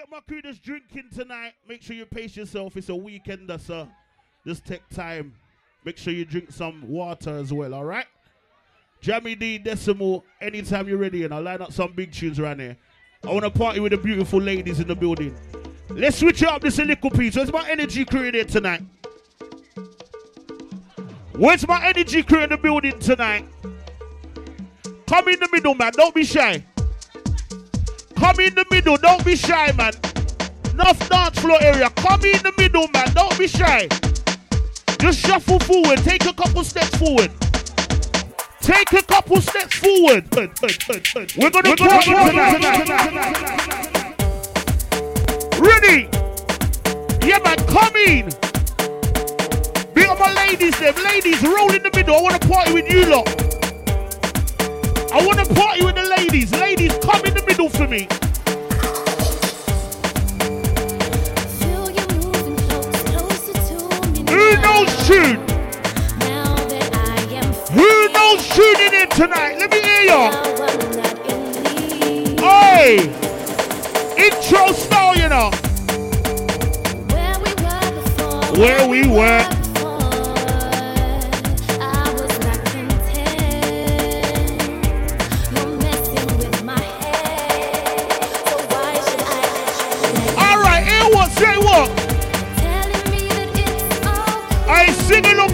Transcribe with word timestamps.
Up 0.00 0.10
my 0.10 0.20
crew 0.20 0.40
that's 0.42 0.58
drinking 0.58 1.10
tonight. 1.14 1.52
Make 1.68 1.82
sure 1.82 1.94
you 1.94 2.06
pace 2.06 2.34
yourself. 2.34 2.76
It's 2.78 2.88
a 2.88 2.94
weekend, 2.94 3.50
sir. 3.60 3.86
Just 4.46 4.64
take 4.64 4.88
time. 4.88 5.34
Make 5.84 5.98
sure 5.98 6.14
you 6.14 6.24
drink 6.24 6.50
some 6.50 6.88
water 6.88 7.36
as 7.36 7.52
well, 7.52 7.74
all 7.74 7.84
right? 7.84 8.06
Jammy 9.02 9.34
D, 9.34 9.58
Decimal, 9.58 10.24
anytime 10.40 10.88
you're 10.88 10.96
ready, 10.96 11.24
and 11.24 11.34
I'll 11.34 11.42
line 11.42 11.60
up 11.60 11.72
some 11.72 11.92
big 11.92 12.12
tunes 12.12 12.38
around 12.38 12.60
here. 12.60 12.76
I 13.24 13.32
want 13.32 13.44
to 13.44 13.50
party 13.50 13.80
with 13.80 13.92
the 13.92 13.98
beautiful 13.98 14.40
ladies 14.40 14.80
in 14.80 14.88
the 14.88 14.94
building. 14.94 15.36
Let's 15.90 16.18
switch 16.18 16.40
it 16.40 16.48
up 16.48 16.62
this 16.62 16.78
a 16.78 16.84
little 16.84 17.10
piece. 17.10 17.36
Where's 17.36 17.52
my 17.52 17.68
energy 17.68 18.04
crew 18.04 18.22
in 18.22 18.34
here 18.34 18.44
tonight? 18.44 18.82
Where's 21.32 21.66
my 21.66 21.84
energy 21.84 22.22
crew 22.22 22.44
in 22.44 22.50
the 22.50 22.56
building 22.56 22.98
tonight? 22.98 23.46
Come 25.06 25.28
in 25.28 25.38
the 25.38 25.48
middle, 25.52 25.74
man. 25.74 25.92
Don't 25.94 26.14
be 26.14 26.24
shy. 26.24 26.64
Come 28.22 28.38
in 28.38 28.54
the 28.54 28.64
middle. 28.70 28.96
Don't 28.96 29.24
be 29.24 29.34
shy, 29.34 29.72
man. 29.72 29.92
Enough 30.70 31.08
dance 31.08 31.40
floor 31.40 31.58
area. 31.60 31.90
Come 31.90 32.24
in 32.24 32.40
the 32.44 32.52
middle, 32.56 32.86
man. 32.94 33.12
Don't 33.14 33.36
be 33.36 33.48
shy. 33.48 33.88
Just 35.00 35.18
shuffle 35.18 35.58
forward. 35.58 35.98
Take 36.04 36.24
a 36.26 36.32
couple 36.32 36.62
steps 36.62 36.96
forward. 36.96 37.32
Take 38.60 38.92
a 38.92 39.02
couple 39.02 39.40
steps 39.40 39.74
forward. 39.74 40.24
We're 40.36 41.50
gonna 41.50 41.70
We're 41.70 41.76
talk 41.76 42.04
tonight. 42.04 42.54
tonight. 42.54 43.42
Ready? 45.58 46.08
Yeah, 47.26 47.40
man. 47.42 47.56
Come 47.66 47.96
in. 47.96 48.30
Big 49.94 50.06
up 50.06 50.20
my 50.20 50.32
ladies, 50.46 50.78
them 50.78 50.94
ladies. 51.02 51.42
Roll 51.42 51.74
in 51.74 51.82
the 51.82 51.90
middle. 51.92 52.14
I 52.14 52.22
wanna 52.22 52.38
party 52.38 52.72
with 52.72 52.88
you 52.88 53.04
lot. 53.06 53.51
I 55.14 55.22
wanna 55.26 55.44
party 55.44 55.84
with 55.84 55.94
the 55.94 56.04
ladies. 56.04 56.50
Ladies, 56.52 56.96
come 57.02 57.22
in 57.26 57.34
the 57.34 57.44
middle 57.46 57.68
for 57.68 57.86
me. 57.86 58.08
Who 64.30 64.56
knows 64.62 65.06
tune? 65.06 65.36
Who 67.72 68.08
knows 68.08 68.48
tuning 68.54 68.86
in 68.86 68.92
here 68.94 69.06
tonight? 69.08 69.58
Let 69.58 69.70
me 69.70 69.82
hear 69.82 70.00
you. 70.00 70.30
Hey! 72.40 73.12
Intro 74.16 74.72
style, 74.72 75.14
you 75.14 75.28
know. 75.28 75.50
Where 78.58 78.88
we 78.88 79.06
were. 79.06 79.61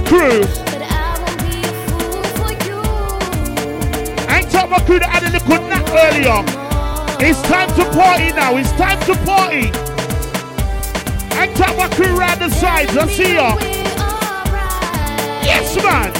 Crew. 0.09 0.43
Top 4.59 4.71
my 4.71 4.81
crew 4.81 4.99
that 4.99 5.09
had 5.09 5.23
a 5.23 5.31
little 5.31 5.63
nap 5.69 5.87
earlier. 5.87 6.43
It's 7.23 7.41
time 7.43 7.69
to 7.79 7.85
party 7.95 8.33
now. 8.33 8.57
It's 8.57 8.73
time 8.73 8.99
to 9.07 9.15
party. 9.23 9.71
And 11.39 11.55
top 11.55 11.77
my 11.77 11.89
crew 11.95 12.11
around 12.19 12.41
the 12.41 12.51
sides. 12.51 12.97
I 12.97 13.07
see 13.07 13.35
ya. 13.35 13.55
Yes, 15.47 15.77
man. 15.79 16.11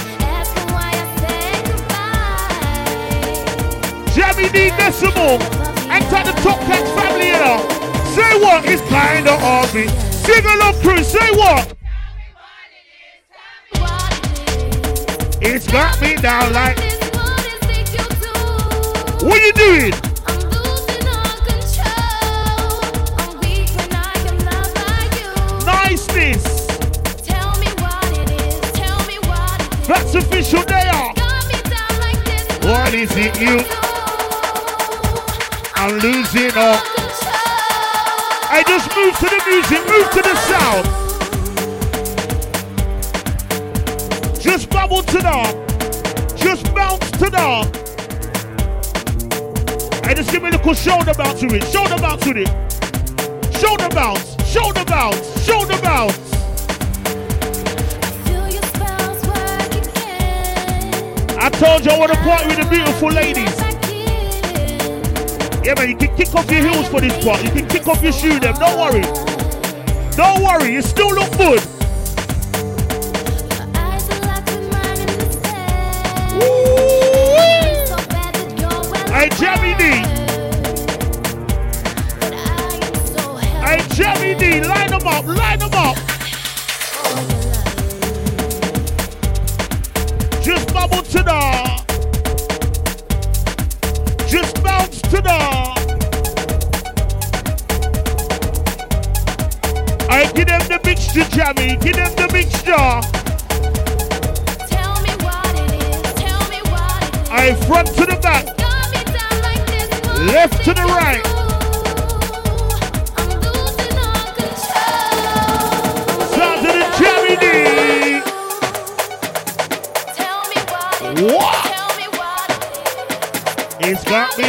Jammy 4.15 4.47
D 4.55 4.69
Decimal. 4.77 5.41
And 5.91 6.05
top 6.07 6.23
the 6.23 6.33
Top 6.39 6.59
Cats 6.63 6.89
family 6.95 7.35
here. 7.35 7.59
Say 8.15 8.39
what? 8.39 8.63
It's 8.63 8.81
kinda 8.87 9.35
obvious. 9.41 9.91
Sing 10.23 10.45
along 10.45 10.79
crew. 10.79 11.03
Say 11.03 11.29
what? 11.35 11.68
Me 16.09 16.15
down 16.21 16.53
like 16.53 16.77
what 19.21 19.41
you 19.43 19.53
doing? 19.53 19.93
Niceness. 25.65 26.67
Tell 27.27 27.51
me 27.59 27.67
what 27.83 28.17
it 28.17 28.31
is. 28.31 28.71
Tell 28.71 28.99
me 29.05 29.17
what 29.27 29.61
it 29.61 29.81
is. 29.81 29.87
That's 29.87 30.15
official 30.15 30.63
there. 30.63 31.13
Like 32.03 32.63
what 32.63 32.93
is 32.93 33.11
it 33.15 33.39
you? 33.39 33.59
I'm 35.75 35.99
losing 35.99 36.57
all. 36.57 36.79
I 38.51 38.63
just 38.67 38.87
move 38.95 39.15
to 39.19 39.27
the 39.35 39.41
music, 39.47 39.81
move 39.85 40.09
to 40.15 40.21
the 40.29 40.35
sound. 40.49 40.85
Just 44.41 44.69
bubble 44.69 45.03
to 45.03 45.17
the. 45.17 45.68
Just 46.39 46.73
bounce 46.73 47.11
to 47.11 47.29
the. 47.29 47.89
Hey, 50.05 50.13
just 50.15 50.31
give 50.31 50.41
me 50.41 50.49
a 50.49 50.51
little 50.53 50.73
shoulder 50.73 51.13
bounce 51.13 51.39
to 51.41 51.47
it. 51.47 51.63
Shoulder 51.65 51.97
bounce 51.97 52.23
to 52.23 52.31
it. 52.35 52.47
Shoulder 53.59 53.89
bounce. 53.89 54.35
Shoulder 54.49 54.85
bounce. 54.85 55.45
Shoulder 55.45 55.77
bounce. 55.81 56.17
I 61.41 61.49
told 61.51 61.85
you 61.85 61.91
I 61.91 61.97
want 61.97 62.11
to 62.11 62.17
party 62.19 62.47
with 62.47 62.57
the 62.57 62.67
beautiful 62.69 63.09
ladies. 63.09 63.55
Yeah, 65.65 65.75
man, 65.75 65.89
you 65.89 65.95
can 65.95 66.15
kick 66.15 66.33
off 66.33 66.49
your 66.49 66.61
heels 66.61 66.87
for 66.87 67.01
this 67.01 67.23
part. 67.23 67.43
You 67.43 67.51
can 67.51 67.67
kick 67.67 67.87
off 67.87 68.01
your 68.01 68.11
shoe 68.11 68.39
them. 68.39 68.55
Don't 68.55 68.77
worry. 68.79 69.03
Don't 70.15 70.41
worry. 70.43 70.73
You 70.73 70.81
still 70.81 71.13
look 71.13 71.31
good. 71.37 71.68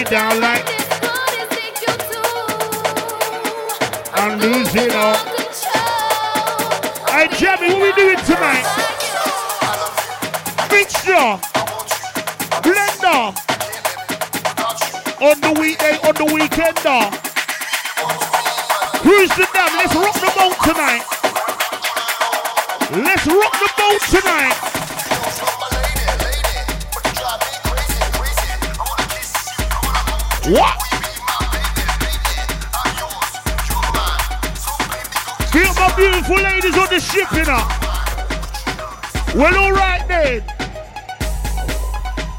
Me 0.01 0.05
down 0.07 0.41
like 0.41 0.65
I'm 4.15 4.39
losing 4.41 4.91
all. 4.93 5.17
Hey, 7.11 7.29
Jerry, 7.37 7.69
what 7.69 7.83
we 7.83 7.93
doing 7.93 8.17
tonight? 8.25 8.65
Mixture. 10.71 11.37
Blender 12.65 13.37
on 15.21 15.41
the 15.43 15.53
weekday, 15.61 15.99
on 16.09 16.15
the 16.15 16.25
weekend, 16.33 16.79
uh. 16.87 17.11
Who's 19.03 19.29
the 19.37 19.47
dam? 19.53 19.69
Let's 19.77 19.95
rock 19.95 20.15
the 20.15 20.33
boat 20.35 20.57
tonight. 20.65 21.05
Let's 23.05 23.27
rock 23.27 23.53
the 23.61 23.69
boat 23.77 24.01
tonight. 24.09 24.50
Ship. 37.51 39.35
Well, 39.35 39.57
all 39.57 39.73
right 39.73 40.07
then. 40.09 40.43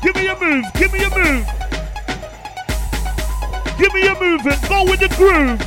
Give 0.04 0.16
me 0.16 0.28
a 0.28 0.40
move. 0.40 0.66
Give 0.76 0.94
me 0.94 1.04
a 1.04 1.10
move. 1.10 1.48
Give 3.78 3.94
me 3.94 4.08
a 4.08 4.20
move 4.20 4.46
and 4.46 4.70
go 4.70 4.84
with 4.84 5.00
the 5.00 5.10
groove. 5.18 5.60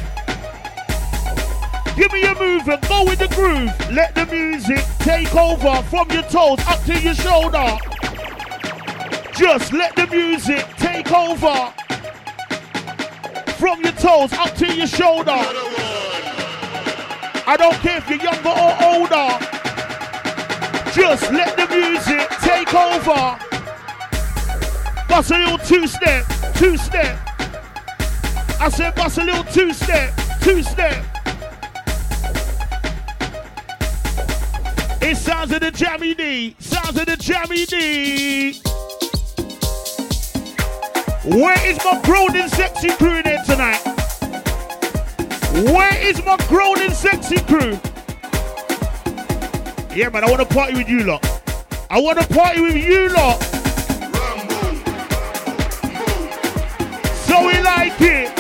Give 1.97 2.13
me 2.13 2.25
a 2.25 2.35
move 2.35 2.69
and 2.69 2.89
go 2.89 3.05
with 3.05 3.19
the 3.19 3.29
groove. 3.29 3.73
Let 3.93 4.15
the 4.15 4.27
music 4.27 4.85
take 4.99 5.35
over 5.35 5.83
from 5.85 6.11
your 6.11 6.23
toes 6.25 6.61
up 6.67 6.83
to 6.85 6.99
your 7.01 7.15
shoulder. 7.15 7.79
Just 9.35 9.73
let 9.73 9.97
the 9.97 10.07
music 10.07 10.65
take 10.77 11.11
over 11.13 11.73
from 13.59 13.83
your 13.83 13.93
toes 13.93 14.33
up 14.33 14.55
to 14.57 14.73
your 14.75 14.87
shoulder. 14.87 15.44
I 17.47 17.57
don't 17.59 17.75
care 17.75 17.99
if 17.99 18.09
you're 18.09 18.23
younger 18.23 18.49
or 18.49 18.73
older. 18.83 19.39
Just 20.95 21.31
let 21.31 21.57
the 21.57 21.67
music 21.69 22.29
take 22.41 22.73
over. 22.73 23.39
Bust 25.09 25.31
a 25.31 25.39
little 25.39 25.59
two 25.59 25.87
step, 25.87 26.25
two 26.55 26.79
step. 26.79 27.19
I 28.61 28.71
said 28.71 28.95
bust 28.95 29.19
a 29.19 29.25
little 29.25 29.45
two 29.45 29.75
step, 29.75 30.15
two 30.41 30.63
step. 30.63 31.05
It 35.03 35.17
sounds 35.17 35.53
of 35.53 35.61
the 35.61 35.71
Jammy 35.71 36.15
D, 36.15 36.57
sounds 36.59 36.99
of 36.99 37.05
the 37.05 37.17
Jammy 37.19 37.67
D. 37.67 38.61
Where 41.25 41.69
is 41.69 41.77
my 41.85 42.01
brooding 42.01 42.49
sexy 42.49 42.89
crew 42.91 43.23
there 43.23 43.43
tonight? 43.45 43.94
Where 45.55 45.97
is 46.05 46.21
my 46.25 46.37
grown 46.49 46.83
and 46.83 46.93
sexy 46.93 47.37
crew? 47.43 47.79
Yeah, 49.95 50.09
man, 50.09 50.25
I 50.25 50.27
want 50.29 50.41
to 50.41 50.53
party 50.53 50.75
with 50.75 50.89
you 50.89 51.05
lot. 51.05 51.25
I 51.89 52.01
want 52.01 52.21
to 52.21 52.27
party 52.27 52.61
with 52.61 52.75
you 52.75 53.09
lot. 53.11 53.41
So 57.29 57.47
we 57.47 57.55
like 57.63 58.01
it. 58.01 58.35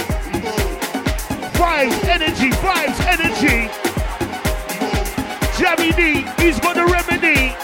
Vibes, 1.54 2.04
energy, 2.08 2.50
vibes, 2.50 2.98
energy. 3.06 3.70
Jammy 5.56 5.92
D, 5.92 6.26
he's 6.42 6.58
got 6.58 6.74
the 6.74 6.84
remedy. 6.84 7.54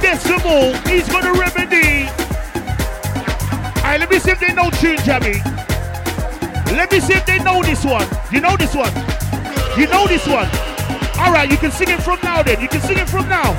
Decimal, 0.00 0.74
he's 0.88 1.08
got 1.08 1.24
the 1.24 1.32
remedy. 1.32 2.06
Alright, 3.78 3.98
let 3.98 4.08
me 4.08 4.20
see 4.20 4.30
if 4.30 4.38
they 4.38 4.54
know 4.54 4.70
tune, 4.70 4.98
Jammy. 4.98 5.53
Let 6.76 6.90
me 6.90 7.00
see 7.00 7.14
if 7.14 7.24
they 7.24 7.38
know 7.38 7.62
this 7.62 7.84
one. 7.84 8.06
You 8.32 8.40
know 8.40 8.56
this 8.56 8.74
one. 8.74 8.92
You 9.78 9.86
know 9.86 10.06
this 10.06 10.26
one. 10.26 10.48
Alright, 11.16 11.50
you 11.50 11.56
can 11.56 11.70
sing 11.70 11.88
it 11.88 12.02
from 12.02 12.18
now 12.22 12.42
then. 12.42 12.60
You 12.60 12.68
can 12.68 12.80
sing 12.80 12.98
it 12.98 13.08
from 13.08 13.28
now. 13.28 13.54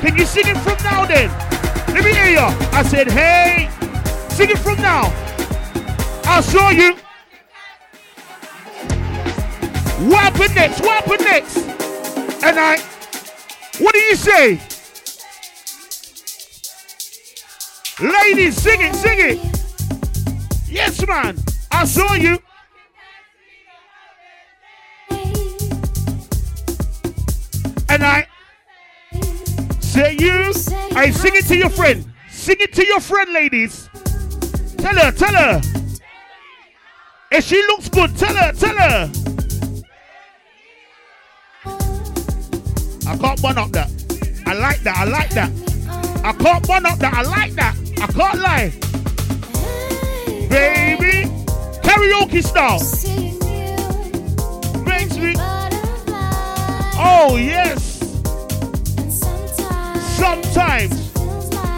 Can 0.00 0.16
you 0.16 0.26
sing 0.26 0.44
it 0.46 0.58
from 0.58 0.76
now 0.84 1.06
then? 1.06 1.30
Let 1.94 2.04
me 2.04 2.12
hear 2.12 2.26
you. 2.26 2.46
I 2.72 2.82
said, 2.82 3.10
hey, 3.10 3.70
sing 4.30 4.50
it 4.50 4.58
from 4.58 4.76
now. 4.82 5.12
I'll 6.24 6.42
show 6.42 6.70
you. 6.70 6.94
What 10.08 10.20
happened 10.20 10.54
next? 10.54 10.80
What 10.80 11.04
happened 11.04 11.24
next? 11.24 11.56
And 12.44 12.58
I, 12.58 12.78
what 13.78 13.94
do 13.94 14.00
you 14.00 14.16
say? 14.16 14.60
Ladies, 18.00 18.60
sing 18.60 18.80
it, 18.80 18.94
sing 18.94 19.18
it. 19.18 19.38
Yes, 20.68 21.06
man. 21.06 21.36
I 21.82 21.84
saw 21.84 22.14
you. 22.14 22.38
And 27.88 28.04
I 28.04 28.28
say 29.80 30.16
you. 30.16 30.52
I 30.94 31.10
sing 31.10 31.32
it 31.34 31.46
to 31.46 31.56
your 31.56 31.70
friend. 31.70 32.06
Sing 32.30 32.54
it 32.60 32.72
to 32.74 32.86
your 32.86 33.00
friend, 33.00 33.32
ladies. 33.32 33.88
Tell 34.78 34.94
her, 34.94 35.10
tell 35.10 35.34
her. 35.34 35.60
If 37.32 37.46
she 37.46 37.60
looks 37.66 37.88
good, 37.88 38.16
tell 38.16 38.36
her, 38.36 38.52
tell 38.52 38.76
her. 38.76 39.10
I 43.08 43.16
can't 43.16 43.40
one 43.42 43.58
up 43.58 43.72
that. 43.72 43.90
I 44.46 44.54
like 44.54 44.78
that, 44.82 44.96
I 44.98 45.04
like 45.06 45.30
that. 45.30 45.50
I 46.22 46.32
can't 46.32 46.68
one 46.68 46.86
up 46.86 46.98
that, 47.00 47.12
I 47.12 47.22
like 47.22 47.54
that. 47.54 47.74
I 48.00 48.06
can't 48.06 48.38
lie. 48.40 48.72
Baby, 50.48 51.11
karaoke 51.92 52.42
style. 52.42 52.80
Makes 54.84 55.16
me. 55.18 55.34
Oh, 56.96 57.36
yes. 57.36 57.98
Sometimes 60.16 61.12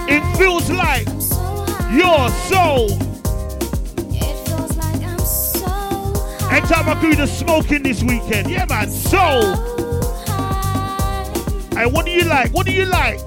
it 0.09 0.23
feels 0.37 0.71
like 0.71 1.07
you're 1.91 2.29
so. 2.49 2.87
Anytime 6.51 6.89
I 6.89 6.99
do 7.01 7.15
the 7.17 7.27
smoking 7.27 7.83
this 7.83 8.05
weekend, 8.05 8.49
yeah, 8.49 8.67
man. 8.67 8.89
So, 8.89 9.19
hey, 11.77 11.87
what 11.87 12.07
do 12.07 12.13
you 12.13 12.25
like? 12.25 12.53
What 12.53 12.67
do 12.67 12.73
you 12.73 12.85
like? 12.85 13.19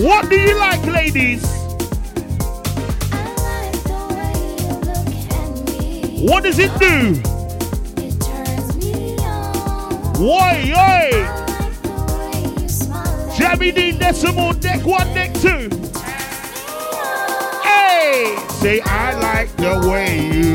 What 0.00 0.30
do 0.30 0.38
you 0.38 0.56
like, 0.56 0.86
ladies? 0.86 1.57
What 6.20 6.42
does 6.42 6.58
it 6.58 6.76
do? 6.80 7.14
It 8.02 8.20
turns 8.20 8.76
me 8.76 9.16
on. 9.18 10.14
Why, 10.18 10.72
oi! 10.74 11.38
Jammy 13.36 13.70
D 13.70 13.92
decimal 13.92 14.52
deck 14.54 14.84
one, 14.84 15.06
deck 15.14 15.32
two. 15.34 15.70
Hey! 17.62 18.36
Say 18.50 18.80
I 18.80 19.14
like 19.20 19.54
the 19.56 19.78
way 19.88 20.26
you. 20.32 20.54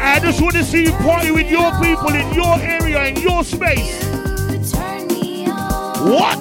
I 0.00 0.20
just 0.20 0.40
want 0.40 0.54
to 0.54 0.62
see 0.62 0.84
you 0.84 0.92
party 0.92 1.32
with 1.32 1.50
your 1.50 1.72
people 1.82 2.14
in 2.14 2.32
your 2.34 2.56
area, 2.60 3.04
in 3.06 3.16
your 3.16 3.42
space. 3.42 4.04
What? 6.04 6.38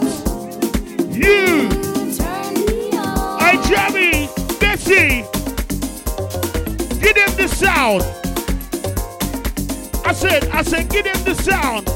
You? 1.11 1.67
I 3.39 3.57
Jammy, 3.67 4.29
Bessie. 4.59 5.26
Sound. 7.57 8.03
I 10.05 10.13
said, 10.13 10.47
I 10.49 10.61
said, 10.61 10.89
give 10.91 11.05
them 11.05 11.23
the 11.23 11.33
sound. 11.33 11.87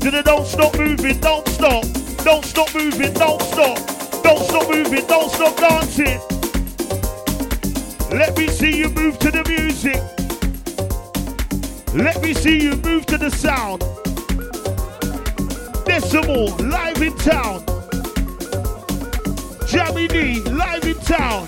Did 0.00 0.14
it 0.14 0.24
don't 0.24 0.44
stop 0.44 0.76
moving, 0.76 1.20
don't 1.20 1.46
stop. 1.46 1.84
Don't 2.24 2.44
stop 2.44 2.74
moving, 2.74 3.12
don't 3.12 3.40
stop. 3.42 3.78
Don't 4.24 4.42
stop 4.42 4.68
moving, 4.68 5.06
don't 5.06 5.30
stop 5.30 5.56
dancing. 5.56 6.18
Let 8.10 8.36
me 8.36 8.48
see 8.48 8.76
you 8.76 8.88
move 8.88 9.20
to 9.20 9.30
the 9.30 9.44
music. 9.48 10.02
Let 11.94 12.20
me 12.22 12.34
see 12.34 12.60
you 12.60 12.74
move 12.78 13.06
to 13.06 13.16
the 13.16 13.30
sound. 13.30 13.82
Decimal, 15.86 16.56
live 16.56 17.00
in 17.00 17.16
town. 17.18 17.64
Jammy 19.68 20.08
D, 20.08 20.40
live 20.50 20.82
in 20.82 20.98
town. 21.04 21.46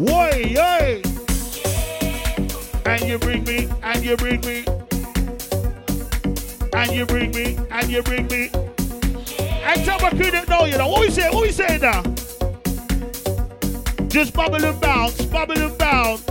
Why, 0.00 0.32
hey. 0.32 1.02
And 2.86 3.02
you 3.02 3.18
bring 3.18 3.44
me, 3.44 3.68
and 3.82 4.02
you 4.02 4.16
bring 4.16 4.40
me. 4.40 4.64
And 6.72 6.90
you 6.90 7.04
bring 7.04 7.30
me, 7.32 7.58
and 7.70 7.90
you 7.90 8.02
bring 8.02 8.26
me. 8.28 8.48
And 9.62 9.84
tell 9.84 10.00
my 10.00 10.08
crew 10.08 10.30
that 10.30 10.46
know 10.48 10.64
you 10.64 10.78
know. 10.78 10.88
What 10.88 11.02
we 11.02 11.10
say? 11.10 11.28
What 11.28 11.42
we 11.42 11.52
say 11.52 11.76
now? 11.76 12.02
Just 14.08 14.32
bubble 14.32 14.64
and 14.64 14.80
bounce, 14.80 15.20
bubble 15.26 15.58
and 15.58 15.76
bounce. 15.76 16.24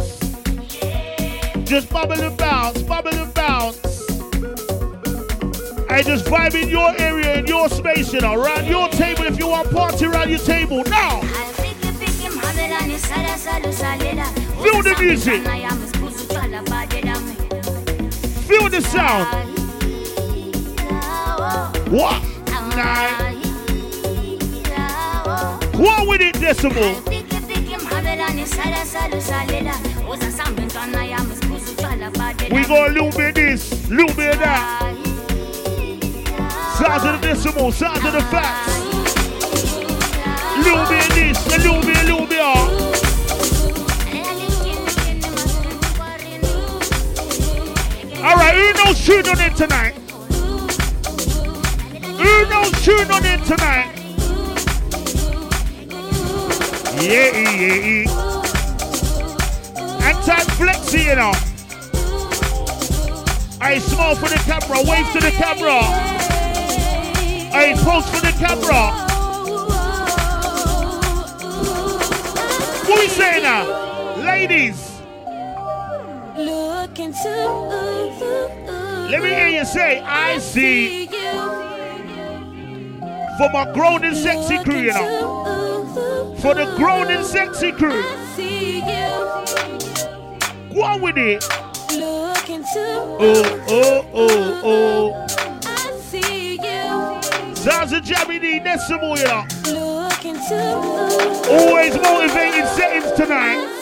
Just 1.63 1.91
bubble 1.91 2.19
and 2.19 2.35
bounce, 2.37 2.81
bubble 2.81 3.13
and 3.13 3.31
bounce. 3.35 3.77
And 5.91 6.05
just 6.07 6.25
vibe 6.25 6.55
in 6.59 6.69
your 6.69 6.99
area, 6.99 7.35
in 7.35 7.45
your 7.45 7.69
space, 7.69 8.11
you 8.13 8.21
know, 8.21 8.33
around 8.33 8.65
your 8.65 8.89
table 8.89 9.25
if 9.25 9.37
you 9.37 9.49
want 9.49 9.69
party 9.69 10.05
around 10.05 10.31
your 10.31 10.39
table. 10.39 10.83
Now! 10.85 11.28
Feel 14.61 14.83
the 14.83 14.95
music. 14.99 15.43
Feel 18.47 18.69
the 18.69 18.81
sound. 18.81 19.25
What? 21.89 22.21
Nah. 22.75 23.29
What 25.77 26.07
with 26.07 26.21
it, 26.21 26.33
decimal? 26.39 27.01
We 32.51 32.65
go 32.65 32.87
a 32.87 32.89
little 32.89 33.11
bit 33.11 33.35
this, 33.35 33.89
little 33.89 34.15
bit 34.15 34.39
that. 34.39 34.95
Sounds 36.77 37.03
of 37.03 37.21
the 37.21 37.27
decimal, 37.27 37.71
sounds 37.71 38.05
of 38.05 38.11
the 38.13 38.21
Fatz. 38.21 38.79
Little 40.57 40.85
bit 40.87 41.09
this, 41.13 41.47
a 41.47 41.57
little 41.59 41.81
bit, 41.81 41.97
a 41.97 42.03
little 42.03 42.27
bit 42.27 42.39
of. 42.39 42.88
All 48.21 48.35
right, 48.35 48.53
who 48.53 48.73
knows 48.83 49.05
tune 49.05 49.25
on 49.29 49.39
it 49.39 49.55
tonight? 49.55 49.93
Who 52.19 52.49
knows 52.49 52.71
tune 52.83 53.09
on 53.09 53.23
it 53.23 53.45
tonight? 53.45 53.95
Yeah, 57.01 57.31
yeah, 57.31 57.75
yeah. 57.85 58.07
Anti 60.03 60.35
flexy, 60.57 61.03
you 61.03 61.15
know. 61.15 61.31
I 63.61 63.79
smile 63.79 64.15
for 64.15 64.27
the 64.27 64.41
camera, 64.43 64.81
wave 64.83 65.09
to 65.13 65.19
the 65.21 65.31
camera. 65.31 65.79
I 67.53 67.73
pose 67.77 68.05
for 68.09 68.19
the 68.19 68.33
camera. 68.37 68.91
What 72.85 72.99
we 72.99 73.07
saying 73.07 73.43
now? 73.43 74.15
Ladies. 74.17 74.98
Look 76.89 76.99
into. 76.99 77.29
Let 79.11 79.21
me 79.21 79.29
hear 79.29 79.47
you 79.47 79.63
say, 79.63 79.99
I 79.99 80.39
see. 80.39 81.03
You 81.03 81.09
For 83.37 83.49
my 83.53 83.71
grown 83.75 84.03
and 84.03 84.17
sexy 84.17 84.57
crew, 84.63 84.79
you 84.79 84.93
know. 84.93 86.35
For 86.41 86.55
the 86.55 86.65
grown 86.77 87.11
and 87.11 87.23
sexy 87.23 87.71
crew. 87.71 88.01
Go 90.73 90.83
on 90.83 91.01
with 91.01 91.17
it. 91.19 91.43
Look 91.95 92.49
into. 92.49 92.79
Oh, 93.19 93.65
oh, 93.69 94.05
oh, 94.13 94.61
oh, 94.63 94.63
oh. 94.63 95.27
I 95.65 95.91
see 96.01 96.55
you. 96.55 97.55
Zaza 97.55 98.01
Jammy 98.01 98.39
D, 98.39 98.59
Nessimo, 98.59 99.15
you 99.15 99.25
know. 99.25 99.45
Always 101.51 101.93
motivating 102.01 102.65
settings 102.65 103.11
tonight. 103.11 103.78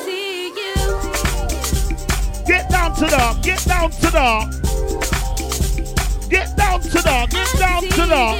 Get 2.47 2.69
down 2.69 2.95
to 2.95 3.01
the, 3.01 3.39
get 3.43 3.65
down 3.65 3.91
to 3.91 4.09
the. 4.09 4.47
Get 6.29 6.55
down 6.55 6.81
to 6.81 6.89
the, 6.89 7.27
get 7.29 7.59
down 7.59 7.83
to 7.83 8.05
the. 8.07 8.37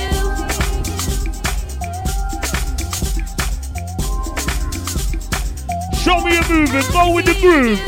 Show 5.98 6.22
me 6.22 6.34
your 6.36 6.48
moving, 6.48 6.92
go 6.94 7.14
with 7.14 7.26
the 7.26 7.34
groove. 7.42 7.80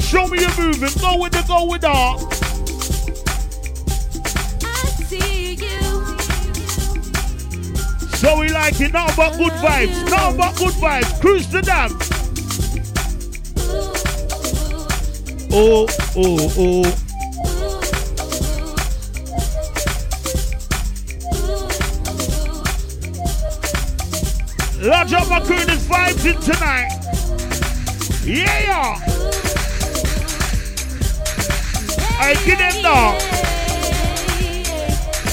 Show 0.00 0.26
me 0.26 0.40
your 0.40 0.54
moving, 0.58 0.90
go 1.00 1.16
with 1.18 1.32
the 1.32 1.42
go 1.46 1.64
with 1.66 1.82
that. 1.82 2.36
So 8.16 8.38
we 8.40 8.48
like 8.48 8.80
it, 8.80 8.92
not 8.92 9.14
about 9.14 9.36
good 9.36 9.52
vibes, 9.52 10.10
not 10.10 10.34
about 10.34 10.56
good 10.56 10.74
vibes. 10.74 11.20
Cruise 11.20 11.48
the 11.48 11.62
dam. 11.62 11.96
Oh, 15.58 15.86
oh, 16.16 16.52
oh. 16.58 16.82
Lodge 24.82 25.14
up 25.14 25.30
crew, 25.46 25.56
vibes 25.88 26.26
in 26.26 26.38
tonight. 26.42 26.92
Yeah. 28.22 28.98
I 32.20 32.34
get 32.44 32.58
them 32.58 32.82
dog. 32.82 33.18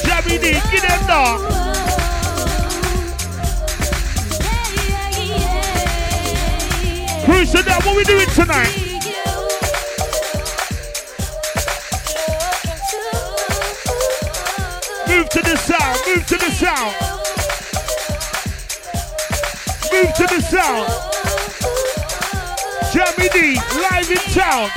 Jammy 0.06 0.38
D, 0.38 0.54
get 0.72 0.84
them 0.88 1.06
dog. 1.06 1.40
Cruise 7.26 7.52
that, 7.66 7.82
what 7.84 7.98
we 7.98 8.04
doing 8.06 8.30
tonight? 8.30 8.83
To 15.34 15.42
the 15.42 15.58
sound, 15.58 16.00
move 16.06 16.28
to 16.28 16.38
the 16.38 16.52
sound, 16.52 16.94
move 19.92 20.14
to 20.14 20.28
the 20.28 20.42
sound. 20.42 20.88
Jammy 22.94 23.30
D, 23.30 23.60
live 23.82 24.12
in 24.12 24.18
town. 24.32 24.70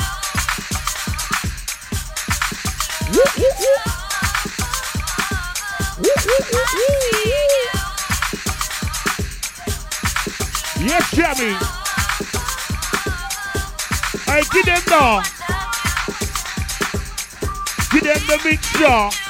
Yes, 10.80 11.10
Jammy. 11.10 11.52
I 14.26 14.42
give 14.52 14.64
them 14.64 14.82
now. 14.88 15.22
Give 17.92 18.04
them 18.04 18.20
the 18.26 18.40
mixture. 18.42 19.25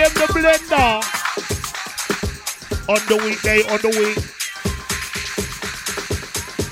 Them 0.00 0.14
the 0.14 0.26
blender. 0.32 1.02
On 2.88 3.00
the 3.06 3.16
weekday, 3.22 3.60
on 3.68 3.80
the 3.82 3.90
week. 4.00 4.18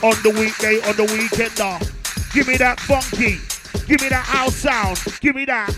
On 0.03 0.17
the 0.23 0.31
weekday, 0.41 0.81
on 0.89 0.97
the 0.97 1.05
weekend 1.13 1.59
now. 1.59 1.79
Give 2.33 2.49
me 2.49 2.57
that 2.57 2.81
funky. 2.81 3.39
Give 3.87 4.01
me 4.01 4.09
that 4.09 4.25
house 4.25 4.57
sound. 4.57 5.03
Give 5.21 5.35
me 5.35 5.45
that. 5.45 5.77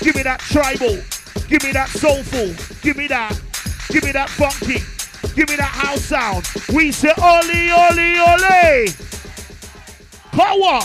Give 0.00 0.14
me 0.14 0.22
that 0.22 0.40
tribal. 0.40 1.02
Give 1.48 1.62
me 1.64 1.72
that 1.72 1.88
soulful. 1.88 2.54
Give 2.82 2.96
me 2.96 3.08
that. 3.08 3.40
Give 3.90 4.04
me 4.04 4.12
that 4.12 4.30
funky. 4.30 4.78
Give 5.34 5.48
me 5.48 5.56
that 5.56 5.72
house 5.72 6.02
sound. 6.02 6.46
We 6.72 6.92
say 6.92 7.12
oli 7.18 7.70
oli 7.70 8.18
oli. 8.18 8.92
Power. 10.30 10.78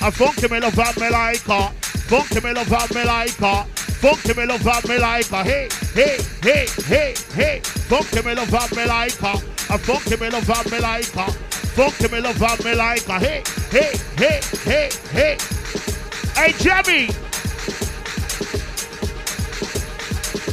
A 0.00 0.10
funky 0.10 0.48
me 0.48 0.58
love 0.58 0.76
me 0.98 1.08
like 1.08 1.42
her. 1.42 1.70
Funky 2.10 2.40
me 2.40 2.52
love 2.52 2.94
me 2.94 3.04
like 3.04 3.36
her. 3.36 3.66
Funky 4.02 4.34
me 4.34 4.46
love 4.46 4.88
me 4.88 4.98
like. 4.98 5.26
Hey, 5.26 5.68
hey, 5.94 6.18
hey, 6.42 6.66
hey, 6.86 7.14
hey. 7.34 7.60
Funky 7.60 8.20
me 8.26 8.34
love 8.34 8.76
me 8.76 8.84
like. 8.84 9.12
A 9.22 9.78
funky 9.78 10.16
me 10.16 10.28
love 10.28 10.72
me 10.72 10.80
like 10.80 11.06
her. 11.12 11.30
Funky 11.76 12.08
me 12.08 12.20
love 12.20 12.64
me 12.64 12.74
like. 12.74 13.04
Hey, 13.04 13.44
hey, 13.70 13.92
hey, 14.16 14.40
hey, 14.64 14.90
hey. 15.12 15.38
Hey, 16.34 16.52
Jammy. 16.58 17.10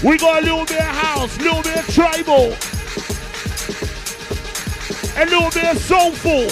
We 0.08 0.20
got 0.20 0.44
a 0.44 0.46
little 0.46 0.66
bit 0.66 0.80
of 0.80 0.86
house, 0.86 1.36
little 1.40 1.64
bit 1.64 1.78
of 1.78 1.88
tribal, 1.92 2.54
a 5.18 5.26
little 5.26 5.50
bit 5.50 5.76
of 5.76 5.82
soulful. 5.82 6.46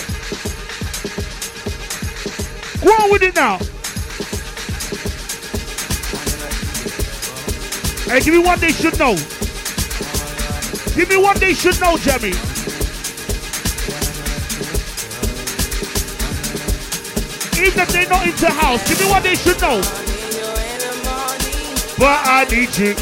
Go 2.84 2.92
on 2.92 3.12
with 3.12 3.22
it 3.22 3.36
now. 3.36 3.60
Hey, 8.08 8.22
give 8.22 8.34
me 8.34 8.40
what 8.40 8.62
they 8.62 8.72
should 8.72 8.98
know. 8.98 9.16
Give 10.96 11.10
me 11.10 11.18
one 11.18 11.38
they 11.40 11.54
should 11.54 11.78
know, 11.82 11.98
Jammy. 11.98 12.30
Even 17.60 17.80
if 17.82 17.90
they're 17.92 18.08
not 18.08 18.26
into 18.26 18.50
house, 18.50 18.88
give 18.88 19.00
me 19.02 19.08
what 19.10 19.24
they 19.24 19.36
should 19.36 19.60
know. 19.60 19.82
But 21.98 22.22
I 22.24 22.48
need 22.50 22.78
you. 22.78 22.96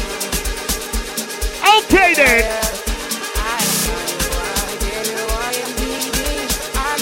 Okay 1.78 2.14
then. 2.14 2.66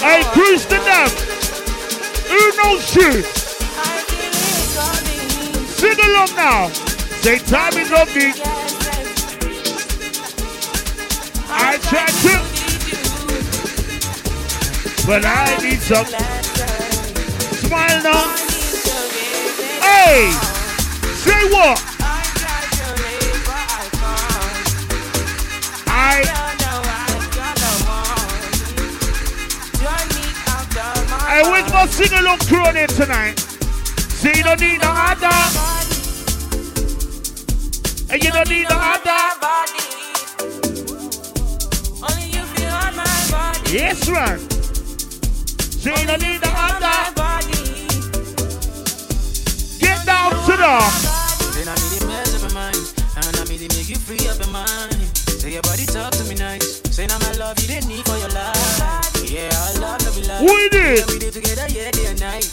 I 0.03 0.21
cruise 0.31 0.65
the 0.67 0.77
them. 0.77 1.09
Who 2.29 2.51
knows 2.61 2.95
you? 2.95 3.23
Sing 5.73 5.99
along 6.05 6.35
now. 6.35 6.94
Say 7.25 7.39
time 7.39 7.73
is 7.73 7.91
of 7.91 8.15
me. 8.15 8.33
I 11.49 11.77
try 11.81 12.05
to, 12.21 12.37
but 15.07 15.25
I 15.25 15.57
need 15.63 15.81
some. 15.81 16.05
Smile 17.65 18.03
now. 18.03 18.27
Hey, 19.81 20.29
say 21.17 21.49
what? 21.49 21.81
I 25.87 26.21
I 31.27 31.41
went 31.51 31.73
my 31.73 31.87
sing 31.87 32.19
along 32.19 32.37
crew 32.41 32.67
on 32.67 32.77
it 32.77 32.91
tonight. 32.91 33.39
Say 33.39 34.33
you 34.35 34.43
don't 34.43 34.61
need 34.61 34.79
no 34.79 34.91
other. 34.91 35.74
And 38.09 38.23
you 38.23 38.31
don't 38.31 38.49
need 38.49 38.67
no 38.69 38.77
other. 38.77 39.35
Yes, 43.75 44.07
man. 44.07 44.39
Say 45.59 45.91
you 45.99 46.07
don't 46.07 46.21
need 46.21 46.39
no 46.41 46.49
other. 46.55 47.11
Body 47.11 47.87
Get 49.79 50.05
down 50.05 50.31
to 50.31 50.53
the. 50.55 50.73
Then 51.51 51.67
I 51.67 51.75
made 51.75 51.99
it 51.99 52.07
mess 52.07 52.35
up 52.35 52.53
my 52.53 52.71
mind, 52.71 52.77
and 53.17 53.35
I 53.35 53.43
made 53.49 53.61
it 53.61 53.75
make 53.75 53.89
you 53.89 53.97
free 53.97 54.29
up 54.29 54.39
your 54.39 54.47
mind. 54.47 54.95
Say 55.27 55.51
your 55.51 55.61
body 55.63 55.85
talk 55.85 56.13
to 56.13 56.23
me 56.25 56.35
nice. 56.35 56.79
Say 56.95 57.05
now 57.07 57.19
my 57.19 57.31
love 57.33 57.59
you 57.59 57.67
didn't 57.67 57.89
need 57.89 58.05
for 58.05 58.17
your 58.17 58.29
life. 58.29 59.11
Yeah, 59.25 59.49
I 59.51 59.77
love 59.79 59.99
no 60.05 60.11
be 60.15 60.25
like. 60.25 60.39
Who 60.39 60.55
it 60.55 60.73
is? 60.73 61.07
We 61.11 61.19
did 61.19 61.33
together, 61.33 61.67
yeah, 61.67 61.91
day 61.91 62.05
and 62.05 62.19
night. 62.21 62.47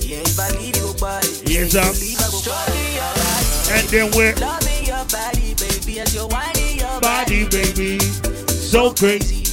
Yeah, 0.00 0.22
if 0.22 0.38
I 0.38 0.50
leave 0.60 0.76
you, 0.76 0.92
goodbye. 0.92 1.26
Yes, 1.44 1.72
sir. 1.72 1.82
leave, 1.98 2.20
I 2.20 2.30
go 2.30 2.38
Shorty, 2.38 2.94
your 2.94 3.14
body. 3.18 3.41
And 3.74 3.88
then 3.88 4.10
we're 4.14 4.34
Loving 4.34 4.84
your 4.84 5.04
body, 5.06 5.54
baby, 5.54 6.00
as 6.00 6.14
you're 6.14 6.28
whining 6.28 6.78
your 6.78 7.00
body, 7.00 7.48
baby. 7.48 7.98
So 8.46 8.92
crazy. 8.92 9.48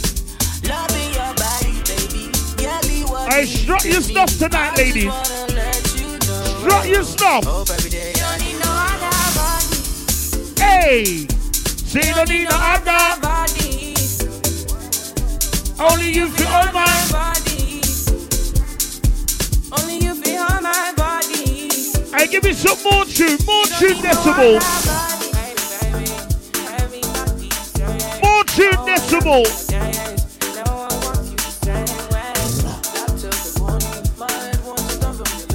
Loving 0.67 1.13
your 1.13 1.33
body, 1.39 1.79
baby. 1.87 2.27
What 3.07 3.31
I 3.31 3.45
strut 3.45 3.85
your 3.85 4.01
stuff 4.01 4.37
tonight, 4.37 4.75
ladies. 4.75 5.05
wanna 5.05 5.71
you 5.95 6.19
know. 6.19 6.43
Strut 6.59 6.87
your 6.89 7.03
stuff. 7.03 7.45
Hope 7.45 7.69
every 7.69 7.89
day 7.89 8.13
no. 8.59 8.75
Hey. 10.57 11.25
Say 11.89 12.07
you 12.09 12.13
don't 12.13 12.29
need 12.29 12.43
no 12.43 12.57
other. 12.59 12.99
Only 15.79 16.11
you 16.11 16.27
feel 16.27 16.73
my. 16.73 17.28
Hey, 22.49 22.55
give 22.55 22.63
me 22.63 22.69
some 22.69 22.83
more 22.91 23.05
tune, 23.05 23.37
more 23.45 23.65
tune 23.77 24.01
Decimal. 24.01 24.59
More 28.23 28.43
tune 28.45 28.85
Decimal. 28.87 29.45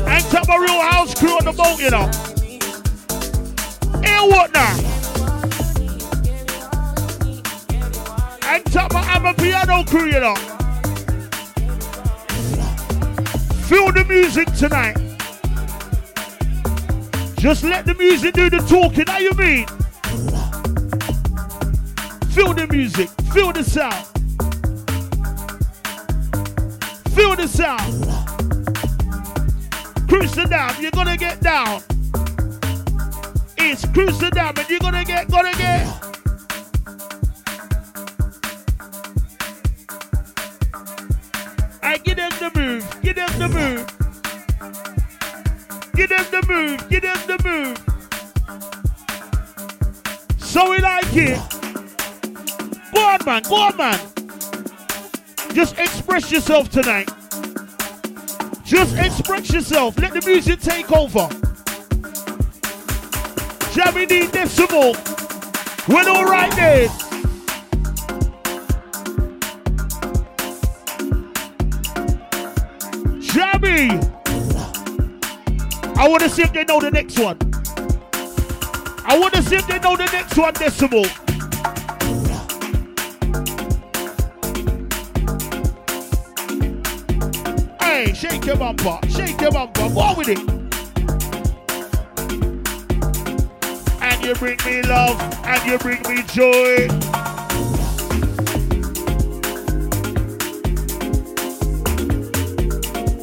Ain't 0.06 0.30
top 0.30 0.48
a 0.48 0.60
real 0.60 0.80
house 0.82 1.14
crew 1.14 1.36
on 1.36 1.44
the 1.44 1.52
boat, 1.52 1.80
you 1.80 1.90
know. 1.90 2.06
Hear 4.00 4.22
what 4.30 4.52
now? 4.52 4.76
Ain't 8.52 8.72
top 8.72 8.92
a 8.92 8.98
I'm 8.98 9.26
a 9.26 9.34
piano 9.34 9.82
crew, 9.82 10.06
you 10.06 10.20
know. 10.20 10.36
Feel 13.66 13.90
the 13.90 14.04
music 14.08 14.52
tonight. 14.54 15.03
Just 17.44 17.62
let 17.62 17.84
the 17.84 17.92
music 17.96 18.32
do 18.32 18.48
the 18.48 18.56
talking. 18.56 19.06
How 19.06 19.18
you 19.18 19.30
mean? 19.32 19.66
Feel 22.32 22.54
the 22.54 22.66
music. 22.70 23.10
Feel 23.34 23.52
the 23.52 23.62
sound. 23.62 24.06
Feel 27.14 27.36
the 27.36 27.46
sound. 27.46 27.92
Cruise 30.08 30.34
dam. 30.34 30.74
You're 30.80 30.90
gonna 30.92 31.18
get 31.18 31.42
down. 31.42 31.82
It's 33.58 33.84
cruise 33.88 34.18
dam, 34.30 34.54
and 34.56 34.70
you're 34.70 34.78
gonna 34.78 35.04
get, 35.04 35.30
gonna 35.30 35.52
get. 35.52 35.86
I 41.82 41.98
give 41.98 42.16
them 42.16 42.32
the 42.40 42.50
move. 42.54 43.02
Give 43.02 43.14
them 43.14 43.38
the 43.38 43.48
move. 43.50 44.03
Give 45.94 46.08
them 46.08 46.26
the 46.30 46.42
move. 46.48 46.88
Give 46.88 47.02
them 47.02 47.16
the 47.26 47.38
move. 47.44 47.78
So 50.38 50.70
we 50.70 50.78
like 50.78 51.06
it. 51.14 51.38
Go 52.92 53.00
on, 53.00 53.18
man. 53.24 53.42
Go 53.42 53.54
on, 53.56 53.76
man. 53.76 53.98
Just 55.52 55.78
express 55.78 56.32
yourself 56.32 56.68
tonight. 56.68 57.08
Just 58.64 58.96
express 58.96 59.52
yourself. 59.52 59.96
Let 59.98 60.14
the 60.14 60.22
music 60.26 60.60
take 60.60 60.90
over. 60.90 61.28
Jammy 63.72 64.06
D 64.06 64.26
Decimal. 64.26 64.96
We're 65.88 66.08
all 66.08 66.24
right 66.24 66.50
there. 66.56 66.88
Jammy. 73.20 74.13
I 76.04 76.06
want 76.06 76.22
to 76.22 76.28
see 76.28 76.42
if 76.42 76.52
they 76.52 76.64
know 76.64 76.80
the 76.80 76.90
next 76.90 77.18
one. 77.18 77.38
I 79.06 79.18
want 79.18 79.32
to 79.32 79.42
see 79.42 79.56
if 79.56 79.66
they 79.66 79.78
know 79.78 79.96
the 79.96 80.04
next 80.12 80.36
one, 80.36 80.52
Decimal. 80.52 81.04
Hey, 87.80 88.12
shake 88.12 88.44
your 88.44 88.56
bumper, 88.56 88.98
shake 89.08 89.40
your 89.40 89.50
bumper, 89.50 89.88
go 89.88 90.14
with 90.14 90.28
it. 90.28 90.40
And 94.02 94.24
you 94.26 94.34
bring 94.34 94.58
me 94.66 94.82
love, 94.82 95.18
and 95.46 95.64
you 95.64 95.78
bring 95.78 96.02
me 96.02 96.22
joy. 96.24 96.86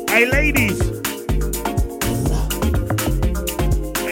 Hey, 0.09 0.25
ladies. 0.25 0.90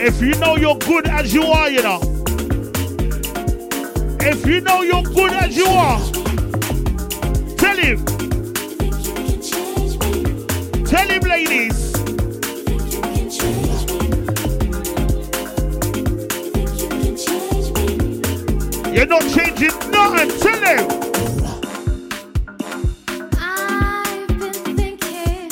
If 0.02 0.22
you 0.22 0.34
know 0.36 0.56
you're 0.56 0.78
good 0.78 1.06
as 1.06 1.34
you 1.34 1.42
are, 1.42 1.68
you 1.68 1.82
know. 1.82 2.00
If 4.20 4.46
you 4.46 4.62
know 4.62 4.80
you're 4.80 5.02
good 5.02 5.30
as 5.34 5.54
you 5.54 5.66
are, 5.66 6.00
tell 7.58 7.76
him. 7.76 8.02
Tell 10.86 11.06
him, 11.06 11.20
ladies. 11.20 11.92
You're 18.94 19.06
not 19.06 19.22
changing 19.34 19.76
nothing. 19.90 20.30
Tell 20.40 20.64
him. 20.64 20.88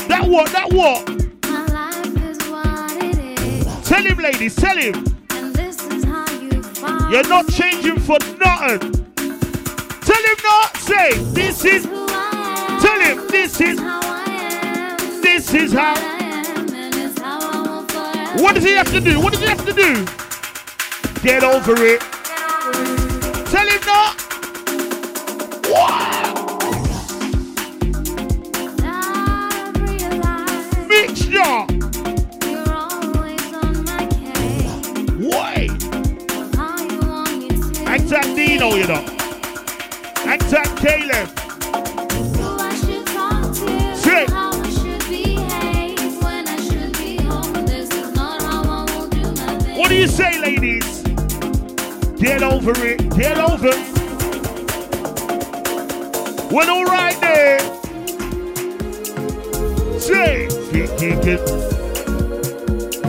That 0.08 0.24
what? 0.26 0.50
That 0.52 0.72
what? 0.72 1.17
Tell 3.98 4.06
him, 4.06 4.18
ladies. 4.18 4.54
Tell 4.54 4.76
him. 4.76 4.94
You're 7.10 7.26
not 7.26 7.48
changing 7.48 7.98
for 7.98 8.16
nothing. 8.38 8.92
Tell 9.16 10.22
him 10.22 10.38
not. 10.44 10.76
Say, 10.76 11.14
this 11.34 11.64
is. 11.64 11.82
Tell 11.82 13.00
him, 13.00 13.26
this 13.26 13.60
is. 13.60 13.76
This 15.20 15.52
is 15.52 15.72
how. 15.72 15.96
What 18.40 18.54
does 18.54 18.62
he 18.62 18.74
have 18.74 18.92
to 18.92 19.00
do? 19.00 19.18
What 19.20 19.32
does 19.32 19.42
he 19.42 19.48
have 19.48 19.66
to 19.66 19.72
do? 19.72 20.06
Get 21.20 21.42
over 21.42 21.74
it. 21.84 22.00
Tell 23.50 23.66
him 23.66 23.80
not. 23.84 24.17
Dino, 38.58 38.74
you 38.74 38.88
know. 38.88 39.04
Act 40.26 40.50
like 40.50 40.76
Caleb. 40.78 41.28
What 49.78 49.88
do 49.90 49.94
you 49.94 50.08
say, 50.08 50.40
ladies? 50.40 51.02
Get 52.18 52.42
over 52.42 52.72
it. 52.84 52.98
Get 53.16 53.38
over 53.38 53.68
it. 53.68 53.92
Well, 56.50 56.68
all 56.68 56.84
right 56.84 57.16
there. 57.20 57.60
Say, 60.00 60.48
think 60.48 61.00
you 61.00 61.20
can. 61.20 61.38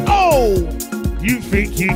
Oh, 0.07 0.57
you 1.19 1.41
think 1.41 1.79
you 1.79 1.89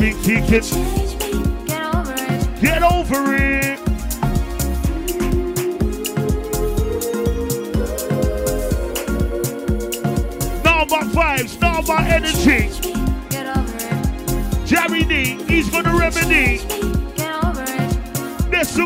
You 0.00 0.12
think 0.12 0.28
you 0.28 0.60
can. 0.60 0.62
Get 2.60 2.82
over 2.84 3.34
it. 3.34 3.80
Now 10.62 10.82
about 10.82 11.06
vibes, 11.06 11.60
now 11.60 11.80
about 11.80 12.02
energy. 12.02 12.70
Jammy 14.66 15.04
D, 15.04 15.42
he's 15.48 15.68
gonna 15.68 15.96
remedy. 15.96 16.60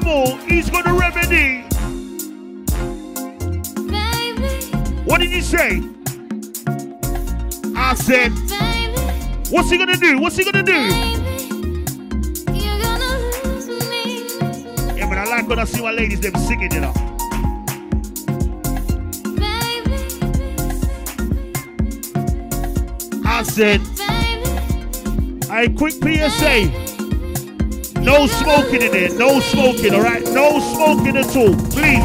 More, 0.04 0.38
he's 0.48 0.70
gonna 0.70 0.94
remedy. 0.94 1.60
What 5.04 5.20
did 5.20 5.30
you 5.30 5.42
say? 5.42 5.82
I 7.76 7.94
said, 7.94 8.32
what's 9.52 9.70
he 9.70 9.76
gonna 9.76 9.96
do? 9.96 10.18
What's 10.18 10.36
he 10.36 10.44
gonna 10.44 10.62
do? 10.62 10.72
Yeah, 14.96 15.08
but 15.08 15.18
I 15.18 15.24
like 15.28 15.46
when 15.46 15.58
I 15.58 15.64
see 15.64 15.82
my 15.82 15.92
ladies 15.92 16.20
them 16.20 16.34
singing, 16.36 16.72
you 16.72 16.80
know. 16.80 16.92
I 23.24 23.42
said, 23.44 23.80
I 25.50 25.68
quick 25.76 25.94
PSA. 25.94 26.70
No 28.00 28.26
smoking 28.26 28.82
in 28.82 28.92
there. 28.92 29.14
No 29.16 29.40
smoking, 29.40 29.94
alright? 29.94 30.24
No 30.24 30.60
smoking 30.74 31.16
at 31.16 31.36
all. 31.36 31.54
Please. 31.70 32.02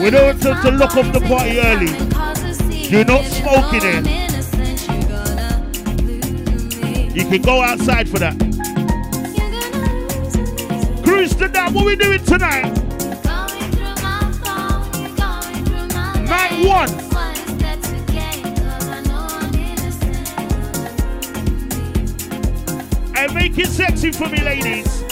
We 0.00 0.10
don't 0.10 0.42
have 0.42 0.62
to 0.62 0.70
lock 0.70 0.96
off 0.96 1.12
the 1.12 1.20
party 1.20 1.58
early. 1.58 1.86
Do 2.88 3.04
not 3.04 3.24
smoke 3.24 3.72
in 3.74 4.04
here. 4.04 4.23
You 7.14 7.24
can 7.26 7.42
go 7.42 7.62
outside 7.62 8.08
for 8.08 8.18
that. 8.18 8.36
Cruise 11.04 11.32
to 11.36 11.46
that. 11.46 11.70
What 11.72 11.86
we 11.86 11.94
doing 11.94 12.24
tonight? 12.24 12.64
Night 16.24 16.66
one. 16.66 16.90
And 23.16 23.32
make 23.32 23.56
it 23.58 23.68
sexy 23.68 24.10
for 24.10 24.28
me, 24.28 24.40
ladies. 24.40 25.02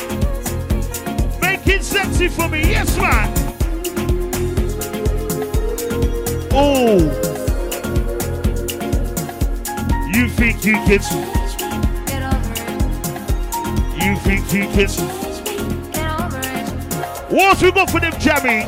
Make 1.40 1.64
it 1.68 1.84
sexy 1.84 2.26
for 2.26 2.48
me. 2.48 2.62
Yes, 2.62 2.96
man. 2.96 3.32
Oh. 6.50 6.98
You 10.12 10.28
think 10.28 10.64
you 10.64 10.72
can. 10.84 11.41
Over 15.98 16.40
it. 16.40 16.68
What 17.30 17.60
we 17.62 17.70
got 17.70 17.90
for 17.90 18.00
them, 18.00 18.12
Jammy? 18.18 18.64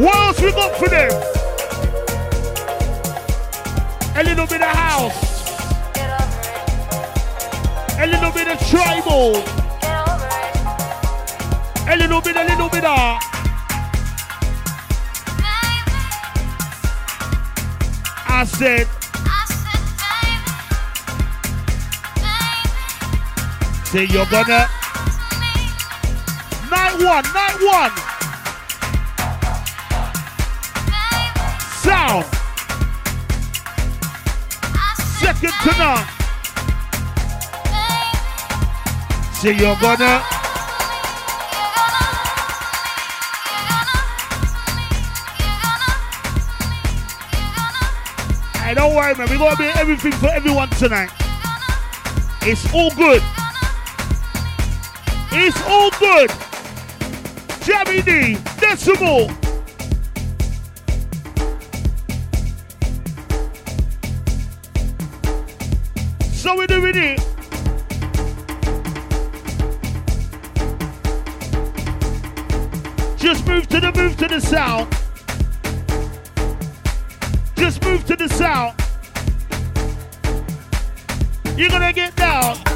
What 0.00 0.14
else 0.14 0.40
we 0.40 0.52
got 0.52 0.76
for 0.78 0.88
them? 0.88 1.10
A 4.14 4.22
little 4.22 4.46
bit 4.46 4.60
of 4.60 4.68
house, 4.68 5.50
a 7.98 8.06
little 8.06 8.30
bit 8.30 8.48
of 8.48 8.58
tribal, 8.68 9.36
a 11.88 11.96
little 11.96 12.20
bit, 12.20 12.36
a 12.36 12.44
little 12.44 12.68
bit 12.68 12.84
of. 12.84 13.18
I 18.32 18.44
said, 18.46 18.86
say 23.90 24.04
you're 24.04 24.26
gonna. 24.26 24.68
Night 26.70 26.94
one, 27.02 27.24
night 27.34 27.58
one. 27.60 27.90
Sound. 31.82 32.24
Second 35.18 35.54
to 35.64 35.72
none. 35.76 36.06
Say 39.34 39.54
you're 39.54 39.76
gonna. 39.80 40.22
Hey, 48.62 48.74
don't 48.74 48.94
worry, 48.94 49.14
man. 49.16 49.28
We're 49.28 49.38
gonna 49.38 49.56
be 49.56 49.64
everything 49.64 50.12
for 50.12 50.28
everyone 50.28 50.70
tonight. 50.70 51.10
It's 52.42 52.72
all 52.72 52.94
good. 52.94 53.20
It's 55.42 55.58
all 55.62 55.88
good. 55.98 56.30
Jammy 57.62 58.02
D, 58.02 58.36
Decimal. 58.60 59.30
So 66.30 66.54
we're 66.58 66.66
doing 66.66 66.94
it. 66.94 67.20
Just 73.16 73.46
move 73.46 73.66
to 73.68 73.80
the 73.80 73.92
move 73.96 74.18
to 74.18 74.28
the 74.28 74.40
sound. 74.42 74.90
Just 77.56 77.82
move 77.82 78.04
to 78.04 78.14
the 78.14 78.28
sound. 78.28 78.76
You're 81.56 81.70
gonna 81.70 81.94
get 81.94 82.14
down. 82.14 82.69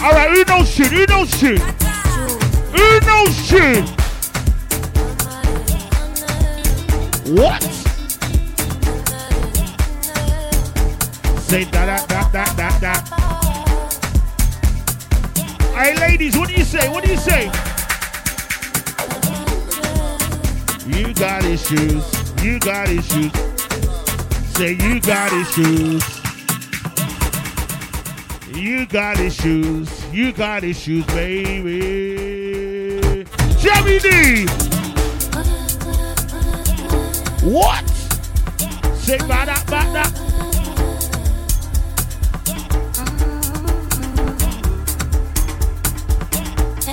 Alright, 0.00 0.30
who 0.30 0.44
knows 0.44 0.70
shit? 0.70 0.92
Who 0.92 1.06
knows 1.06 1.28
shit? 1.36 1.60
Who 2.70 3.00
knows 3.00 3.34
shit? 3.46 3.84
What? 7.36 7.62
Say 11.42 11.64
da 11.64 11.84
da 11.84 12.06
da 12.06 12.28
da 12.30 12.44
da 12.54 12.78
da. 12.78 12.94
Hey 15.74 15.96
ladies, 15.96 16.36
what 16.36 16.48
do 16.48 16.54
you 16.54 16.64
say? 16.64 16.88
What 16.88 17.04
do 17.04 17.10
you 17.10 17.18
say? 17.18 17.50
You 20.86 21.12
got 21.12 21.44
issues. 21.44 22.04
You 22.44 22.60
got 22.60 22.88
issues. 22.88 23.32
Say 24.54 24.74
you 24.74 25.00
got 25.00 25.32
issues. 25.32 26.17
You 28.58 28.86
got 28.86 29.20
issues. 29.20 29.88
You 30.12 30.32
got 30.32 30.64
issues, 30.64 31.06
baby. 31.06 32.16
Jammy 33.56 34.00
D. 34.00 34.46
What? 37.46 37.88
Say 38.98 39.18
bada 39.18 39.54
bada. 39.70 40.04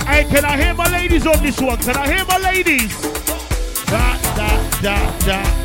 Hey, 0.05 0.23
can 0.25 0.45
I 0.45 0.55
hear 0.61 0.75
my 0.75 0.87
ladies 0.91 1.25
on 1.25 1.41
this 1.41 1.59
one? 1.59 1.77
Can 1.77 1.97
I 1.97 2.13
hear 2.13 2.25
my 2.25 2.37
ladies? 2.37 2.95
Da 3.87 4.19
da 4.35 4.81
da 4.83 5.19
da. 5.25 5.64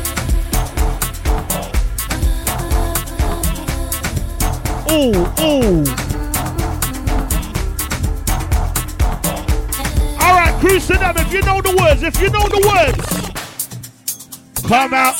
Oh, 4.93 5.33
oh. 5.37 5.79
All 10.19 10.33
right, 10.35 10.53
cruise 10.59 10.85
to 10.87 10.97
them. 10.97 11.15
If 11.15 11.31
you 11.31 11.41
know 11.43 11.61
the 11.61 11.73
words, 11.79 12.03
if 12.03 12.19
you 12.19 12.29
know 12.29 12.45
the 12.49 12.59
words, 12.67 13.31
come 14.67 14.93
out. 14.93 15.15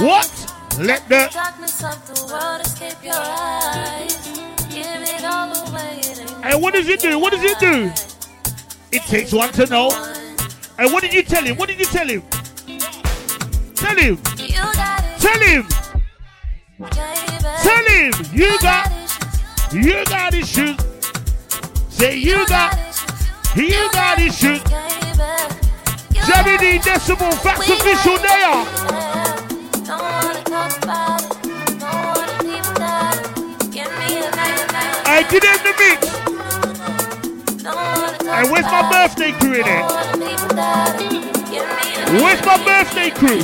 What? 0.00 0.30
Let 0.78 1.06
the. 1.10 1.28
Darkness 1.30 1.84
of 1.84 2.06
the 2.06 2.32
world 2.32 2.62
escape 2.62 3.04
your 3.04 3.12
eyes. 3.14 4.16
Give 4.70 4.86
it 4.86 5.24
all 5.24 5.68
away. 5.68 5.98
It 5.98 6.18
ain't 6.18 6.44
Hey, 6.46 6.56
what 6.58 6.72
does 6.72 6.88
it 6.88 7.00
do? 7.00 7.18
What 7.18 7.34
does 7.34 7.44
it 7.44 7.58
do? 7.58 7.92
It 8.92 9.02
takes 9.02 9.30
one 9.30 9.52
to 9.52 9.66
know. 9.66 9.90
And 10.78 10.90
what 10.90 11.02
did 11.02 11.12
you 11.12 11.22
tell 11.22 11.44
him? 11.44 11.58
What 11.58 11.68
did 11.68 11.78
you 11.78 11.84
tell 11.84 12.08
him? 12.08 12.22
Tell 13.74 13.94
him. 13.94 14.18
You 14.38 14.54
got 14.72 15.04
it, 15.04 15.20
Tell 15.20 15.38
him. 15.38 15.68
Tell 17.60 17.84
him. 17.84 18.12
You 18.32 18.58
got. 18.60 19.01
You 19.72 20.04
got 20.06 20.34
issues. 20.34 20.76
Say 21.88 22.16
you 22.18 22.46
got. 22.46 22.76
You 23.56 23.88
got 23.92 24.18
issues. 24.18 24.60
Jammy 26.26 26.56
D 26.58 26.78
Decimal 26.78 27.32
Fatz 27.32 27.68
official 27.68 28.16
they 28.18 28.42
are. 28.44 28.62
it. 28.62 29.86
Don't 29.86 30.00
wanna 30.00 30.42
talk 30.44 30.82
about 30.82 31.22
it. 31.22 31.80
Don't 31.80 32.04
wanna 32.04 32.38
deep 32.44 32.66
dive. 32.76 33.20
Give 33.72 33.90
me 33.98 34.18
a 34.18 34.30
night, 34.30 34.72
night. 34.72 35.02
I 35.06 35.24
did 35.30 35.42
it 35.42 35.56
in 35.56 35.62
the 35.64 35.74
mix. 35.80 36.00
Don't 37.62 37.74
wanna 37.74 38.18
talk 38.18 38.44
Hey, 38.44 38.50
where's 38.52 38.64
my 38.66 38.82
birthday 38.90 39.32
crew 39.32 39.54
in 39.54 39.66
it? 39.66 39.82
wanna 39.82 40.12
deep 40.20 40.48
dive. 40.50 40.98
Give 41.50 41.64
me 41.64 41.94
a 41.96 42.04
night, 42.12 42.22
Where's 42.22 42.42
my 42.44 42.56
birthday 42.64 43.10
crew? 43.10 43.42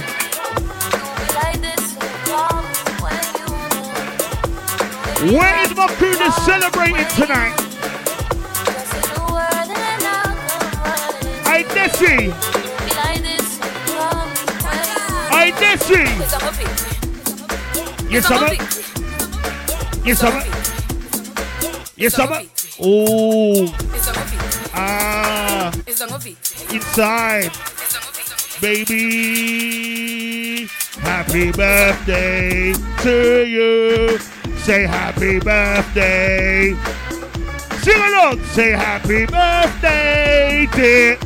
Where 5.18 5.64
is 5.64 5.74
my 5.74 5.88
crew 5.94 6.14
that's 6.14 6.46
celebrating 6.46 7.04
tonight? 7.16 7.58
Hey, 11.44 11.64
know. 11.64 12.30
Hey, 15.28 15.50
feet. 15.82 16.08
Yes, 18.08 18.28
summer. 18.28 18.54
Yes, 20.06 20.18
summer. 20.20 20.44
Yes, 21.96 22.14
summer. 22.14 22.42
Oh, 22.80 23.74
ah, 24.72 25.72
inside, 26.72 27.50
baby. 28.60 30.68
Happy 31.00 31.50
birthday 31.50 32.72
to 33.02 33.44
you. 33.44 34.37
Say 34.68 34.86
happy 34.86 35.40
birthday. 35.40 36.74
Sing 37.80 38.02
along. 38.02 38.44
Say 38.52 38.72
happy 38.72 39.24
birthday, 39.24 40.68
dear. 40.74 41.18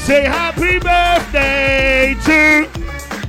Say 0.00 0.24
happy 0.24 0.80
birthday 0.80 2.16
to. 2.24 2.66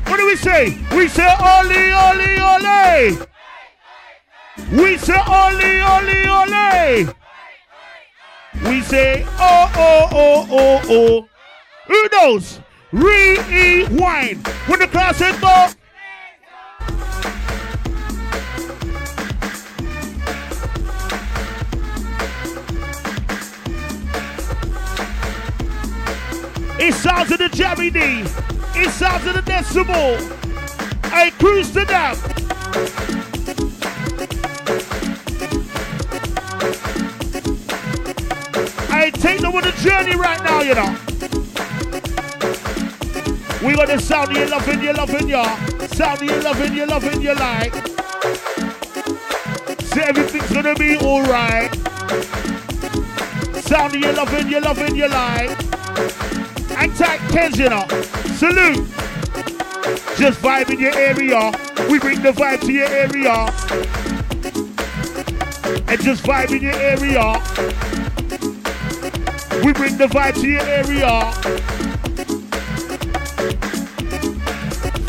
What 0.10 0.18
do 0.18 0.26
we 0.26 0.36
say? 0.36 0.80
We 0.96 1.08
say 1.08 1.30
Oli, 1.40 1.94
Oli, 1.94 2.40
Oli. 2.42 3.20
We 4.72 4.98
say 4.98 5.22
Oli, 5.30 5.82
Oli, 5.94 6.28
Oli. 6.28 7.14
We 8.68 8.82
say 8.82 9.24
oh, 9.38 9.72
oh, 9.76 10.10
oh, 10.14 10.48
oh, 10.50 10.82
oh. 10.90 11.28
Who 11.86 12.10
knows? 12.12 12.60
Rewind. 12.92 14.48
When 14.66 14.80
the 14.80 14.88
class 14.88 15.18
says 15.18 15.40
go. 15.40 15.70
It's 26.88 27.04
out 27.08 27.28
to 27.30 27.36
the 27.36 27.50
Jammy 27.50 27.90
D. 27.90 28.00
It's 28.76 29.02
out 29.02 29.20
to 29.22 29.34
the 29.34 29.42
Decimal. 29.42 30.18
I 31.06 31.32
cruise 31.32 31.72
to 31.72 31.84
them. 31.84 32.16
I 38.92 39.10
take 39.10 39.40
them 39.40 39.56
on 39.56 39.64
the 39.64 39.72
journey 39.82 40.16
right 40.16 40.40
now, 40.44 40.62
you 40.62 40.76
know. 40.76 40.96
We 43.66 43.74
got 43.74 43.88
the 43.88 44.00
sound 44.00 44.30
of 44.30 44.38
you 44.38 44.46
loving, 44.46 44.84
you 44.84 44.94
loving, 44.94 45.28
y'all. 45.28 45.58
Sound 45.88 46.22
you 46.22 46.40
loving, 46.42 46.76
you 46.76 46.86
loving, 46.86 47.20
you 47.20 47.34
like. 47.34 47.74
Say 49.82 50.04
everything's 50.04 50.54
gonna 50.54 50.76
be 50.76 50.98
alright. 50.98 51.74
Sound 53.64 53.96
of 53.96 54.02
you 54.02 54.12
loving, 54.12 54.50
you 54.50 54.60
loving, 54.60 54.96
you 54.96 55.08
like. 55.08 55.65
Hang 56.86 56.94
tight, 56.94 57.58
know. 57.58 57.88
Salute. 58.36 58.88
Just 60.18 60.40
vibe 60.40 60.70
in 60.70 60.80
your 60.80 60.94
area. 60.94 61.52
We 61.90 61.98
bring 61.98 62.22
the 62.22 62.32
vibe 62.32 62.62
to 62.62 62.72
your 62.72 62.88
area. 62.88 63.34
And 65.88 66.02
just 66.04 66.24
vibe 66.24 66.52
in 66.52 66.62
your 66.62 66.74
area. 66.74 67.42
We 69.66 69.74
bring 69.74 69.98
the 69.98 70.06
vibe 70.06 70.36
to 70.36 70.48
your 70.48 70.62
area. 70.62 71.32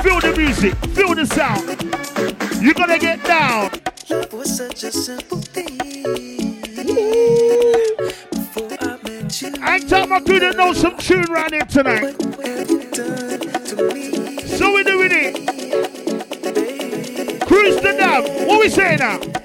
Feel 0.03 0.21
the 0.21 0.35
music, 0.35 0.75
feel 0.95 1.15
the 1.15 1.27
sound. 1.27 2.62
You're 2.62 2.73
gonna 2.73 2.99
get 2.99 3.23
down. 3.23 3.71
Love 4.09 4.33
was 4.33 4.57
such 4.57 4.83
a 4.85 4.93
simple 4.93 5.26
I 10.16 10.18
ain't 10.18 10.26
talking 10.26 10.38
about 10.38 10.57
couldn't 10.57 10.57
know 10.57 10.72
some 10.72 10.96
tune 10.96 11.31
right 11.31 11.52
here 11.52 11.64
tonight. 11.66 12.14
what 12.22 12.46
have 12.46 12.70
you 12.70 12.90
done 12.90 13.40
to 13.40 13.76
me, 13.92 14.38
So 14.46 14.72
we're 14.72 14.85
doing 14.85 15.11
it. 15.12 15.35
Cruise 17.46 17.76
the 17.76 17.92
dam. 17.92 18.22
What 18.46 18.61
we 18.61 18.70
saying 18.70 19.00
now? 19.00 19.36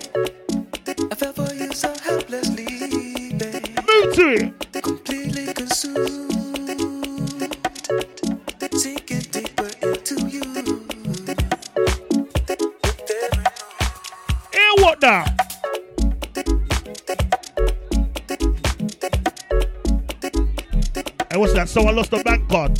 Hey, 21.32 21.38
what's 21.38 21.54
that? 21.54 21.70
So 21.70 21.84
I 21.84 21.91
lost 21.91 22.12
the 22.12 22.22
bank 22.26 22.50
card. 22.50 22.78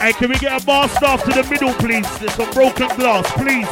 Hey, 0.00 0.12
can 0.14 0.28
we 0.28 0.38
get 0.38 0.60
a 0.60 0.66
bar 0.66 0.88
staff 0.88 1.22
to 1.22 1.30
the 1.30 1.48
middle, 1.48 1.72
please? 1.74 2.18
There's 2.18 2.34
some 2.34 2.50
broken 2.50 2.88
glass, 2.96 3.30
please. 3.34 3.68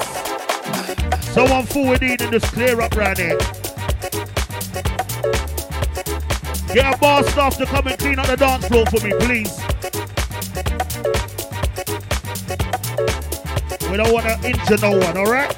Someone 1.33 1.67
forward 1.67 2.05
in 2.05 2.23
and 2.23 2.31
just 2.31 2.53
clear 2.53 2.81
up 2.81 2.95
right 2.95 3.19
here. 3.19 3.56
Get 6.77 6.95
a 6.95 6.99
bar 6.99 7.25
staff 7.25 7.57
to 7.57 7.65
come 7.65 7.87
and 7.87 7.99
clean 7.99 8.19
up 8.19 8.27
the 8.27 8.37
dance 8.37 8.69
floor 8.69 8.85
for 8.85 9.01
me, 9.03 9.11
please. 9.21 9.59
We 13.91 13.97
don't 13.97 14.13
want 14.13 14.27
to 14.27 14.39
injure 14.47 14.77
no 14.83 14.91
one, 14.99 15.17
alright? 15.17 15.55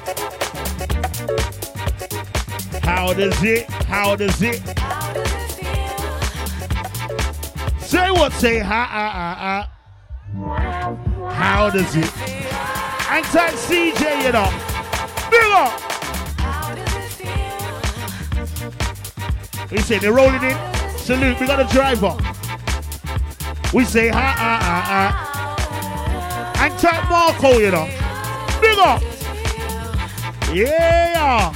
How 2.81 3.11
does 3.11 3.43
it? 3.43 3.69
How 3.69 4.15
does 4.15 4.41
it? 4.41 4.61
How 4.79 5.13
does 5.13 5.57
it? 5.57 5.69
Say 7.81 8.11
what? 8.11 8.31
Say 8.31 8.59
ha 8.59 8.85
ha 8.85 9.09
ha 9.09 9.35
ha. 9.35 9.69
How 11.33 11.69
does 11.69 11.95
it? 11.97 12.17
Anti 13.11 13.49
CJ, 13.67 14.23
you 14.23 14.31
know. 14.31 14.49
Big 15.29 15.51
up. 15.51 15.81
We 19.69 19.79
say 19.79 19.99
they're 19.99 20.13
rolling 20.13 20.43
in. 20.43 20.68
Salute, 21.09 21.39
we 21.39 21.47
got 21.47 21.59
a 21.59 21.65
driver. 21.73 22.15
We 23.73 23.83
say 23.83 24.09
ha 24.09 24.35
ha 24.37 24.59
ha 24.61 24.79
ha. 24.85 26.63
And 26.63 26.77
tight 26.77 27.09
Marco, 27.09 27.57
you 27.57 27.71
know. 27.71 27.89
Big 28.61 28.77
up. 28.77 29.01
Yeah. 30.53 31.51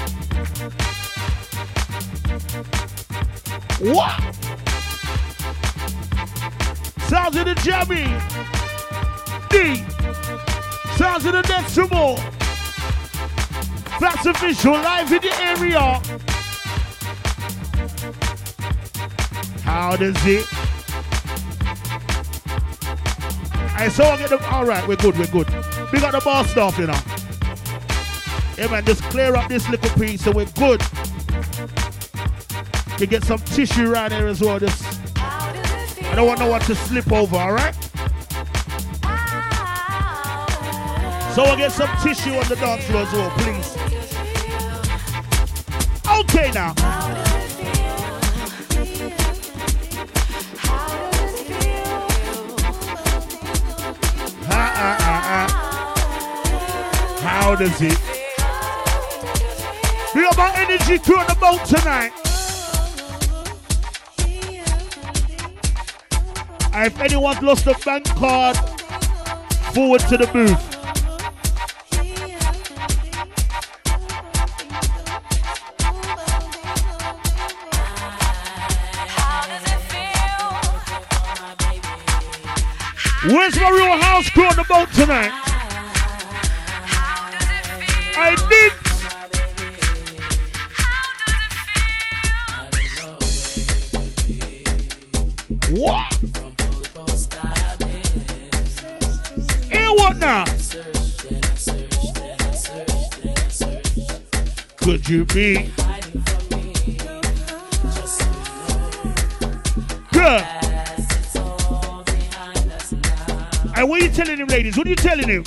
What? 3.93 4.35
Sounds 7.07 7.35
of 7.35 7.45
the 7.45 7.53
jammy. 7.61 8.05
D. 9.51 9.85
Sounds 10.97 11.25
of 11.27 11.33
the 11.33 11.43
decimal. 11.43 12.15
That's 13.99 14.25
official 14.25 14.73
live 14.73 15.11
in 15.11 15.21
the 15.21 15.31
area. 15.43 16.32
How 19.73 19.95
does 19.95 20.15
it? 20.27 20.45
I 23.75 23.89
saw 23.89 24.15
get 24.17 24.29
them. 24.29 24.39
All 24.51 24.65
right, 24.65 24.88
we're 24.88 24.97
good, 24.97 25.17
we're 25.17 25.25
good. 25.25 25.49
We 25.91 25.99
got 25.99 26.12
the 26.12 26.21
bar 26.23 26.45
stuff, 26.45 26.77
you 26.77 26.86
know. 26.86 26.99
Yeah, 28.55 28.69
man, 28.69 28.86
just 28.86 29.01
clear 29.05 29.36
up 29.36 29.49
this 29.49 29.67
little 29.67 29.89
piece 29.99 30.23
so 30.23 30.31
we're 30.31 30.45
good. 30.45 30.79
You 32.99 33.07
get 33.07 33.23
some 33.23 33.39
tissue 33.39 33.91
around 33.91 34.12
here 34.12 34.27
as 34.27 34.41
well. 34.41 34.59
Just? 34.59 34.83
I 35.17 36.13
don't 36.15 36.27
want 36.27 36.39
no 36.39 36.51
one 36.51 36.62
to 36.62 36.75
slip 36.75 37.12
over, 37.12 37.36
all 37.36 37.53
right? 37.53 37.73
So 41.33 41.45
I 41.45 41.55
get 41.57 41.71
some 41.71 41.89
tissue 42.03 42.36
on 42.36 42.47
the 42.47 42.57
dance 42.57 42.86
floor 42.86 43.01
as 43.01 43.12
well, 43.12 43.31
please. 43.38 43.75
Okay 46.19 46.51
now. 46.51 47.42
How 57.43 57.56
does 57.56 57.82
it? 57.82 57.99
We 60.15 60.21
got 60.21 60.38
my 60.38 60.53
energy 60.56 60.97
crew 60.97 61.17
on 61.17 61.27
the 61.27 61.36
boat 61.36 61.65
tonight. 61.65 62.13
And 66.73 66.88
if 66.88 66.99
anyone's 67.01 67.41
lost 67.41 67.67
a 67.67 67.77
bank 67.84 68.06
card, 68.15 68.56
forward 69.73 69.99
to 70.08 70.15
the 70.15 70.27
booth. 70.27 70.58
Where's 83.25 83.60
my 83.60 83.69
real 83.69 83.97
house 83.97 84.29
crew 84.29 84.45
on 84.45 84.56
the 84.56 84.63
boat 84.63 84.89
tonight? 84.93 85.42
I 88.15 88.36
did. 88.49 88.71
What? 95.80 96.13
Hear 99.71 99.89
what 99.93 100.17
now? 100.17 100.45
Could 104.78 105.10
you 105.10 105.26
be? 105.26 105.71
Good. 110.12 110.43
And 113.76 113.89
what 113.89 114.02
are 114.02 114.06
you 114.06 114.12
telling 114.12 114.38
him, 114.38 114.47
ladies? 114.47 114.78
What 114.78 114.86
are 114.86 114.89
you 114.91 114.95
telling 114.95 115.28
him? 115.28 115.43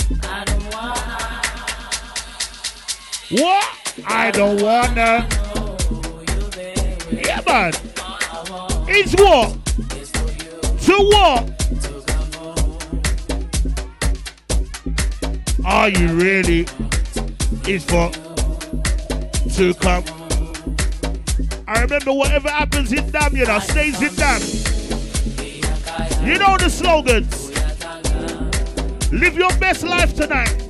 What? 3.31 4.03
I 4.07 4.31
don't 4.31 4.62
wanna. 4.62 5.27
Yeah, 7.11 7.41
man. 7.45 7.73
It's 8.89 9.15
what? 9.21 9.53
To 10.83 10.95
what? 11.11 11.51
Are 15.65 15.89
you 15.89 16.09
really? 16.15 16.69
It's 17.65 17.85
for 17.85 18.12
to 19.57 19.75
come. 19.75 20.05
I 21.67 21.81
remember 21.83 22.12
whatever 22.12 22.49
happens 22.49 22.93
in 22.93 23.11
damn, 23.11 23.35
you 23.37 23.45
know, 23.45 23.59
stays 23.59 24.01
in 24.01 24.15
damn. 24.15 24.41
You 26.25 26.39
know 26.39 26.57
the 26.57 26.69
slogans. 26.71 27.51
Live 29.11 29.37
your 29.37 29.51
best 29.59 29.83
life 29.83 30.15
tonight. 30.15 30.66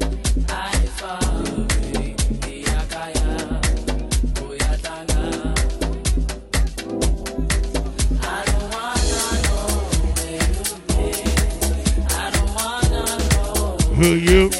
For 13.97 14.15
you. 14.15 14.51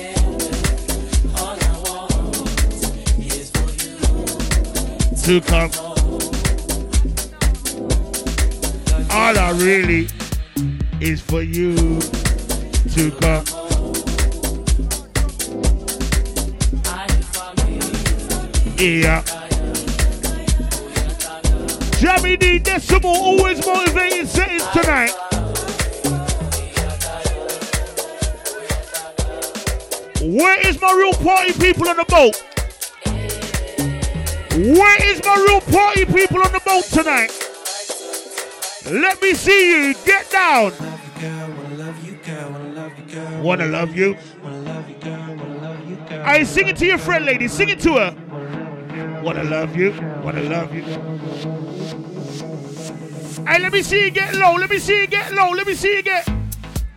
To 5.25 5.41
come. 5.43 5.71
All 9.11 9.39
I 9.39 9.51
really 9.57 10.09
is 11.03 11.21
for 11.21 11.43
you 11.43 12.01
to 12.95 13.11
come. 13.21 13.45
Yeah. 18.79 19.23
Jammy 21.99 22.39
D 22.39 22.59
Decimal 22.59 23.11
always 23.11 23.67
motivated 23.67 24.29
settings 24.29 24.67
tonight. 24.69 25.26
Where 30.27 30.61
is 30.67 30.81
my 30.81 30.93
real 30.93 31.13
party 31.13 31.53
people 31.53 31.89
on 31.89 31.97
the 31.97 32.05
boat? 32.09 32.43
Where 34.57 35.13
is 35.13 35.25
my 35.25 35.37
real 35.37 35.61
party 35.61 36.05
people 36.05 36.43
on 36.43 36.51
the 36.51 36.61
boat 36.67 36.85
tonight? 36.87 37.31
Let 38.91 39.23
me 39.23 39.35
see 39.35 39.71
you 39.71 39.95
get 40.05 40.29
down. 40.29 40.73
Wanna 43.41 43.67
love 43.67 43.95
you. 43.95 44.17
I 46.25 46.43
sing 46.43 46.67
it 46.67 46.77
to 46.79 46.87
your 46.87 46.99
friend, 46.99 47.25
lady. 47.25 47.47
Sing 47.47 47.69
it 47.69 47.79
to 47.81 47.93
her. 47.95 49.23
Wanna 49.23 49.45
love 49.45 49.77
you. 49.77 49.93
Wanna 50.25 50.43
love 50.43 50.75
you. 50.75 50.83
Hey, 53.47 53.61
let 53.61 53.73
me 53.73 53.81
see 53.83 54.07
you 54.07 54.11
get 54.11 54.35
low. 54.35 54.55
Let 54.55 54.71
me 54.71 54.79
see 54.81 55.03
you 55.03 55.07
get 55.07 55.33
low. 55.33 55.51
Let 55.51 55.69
me 55.69 55.75
see 55.75 55.99
you 55.99 56.03
get 56.03 56.29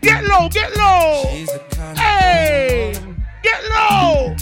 get 0.02 0.24
low. 0.24 0.50
Get 0.50 0.76
low. 0.76 1.26
Hey, 1.96 2.99
get 3.50 3.62
low. 3.70 4.36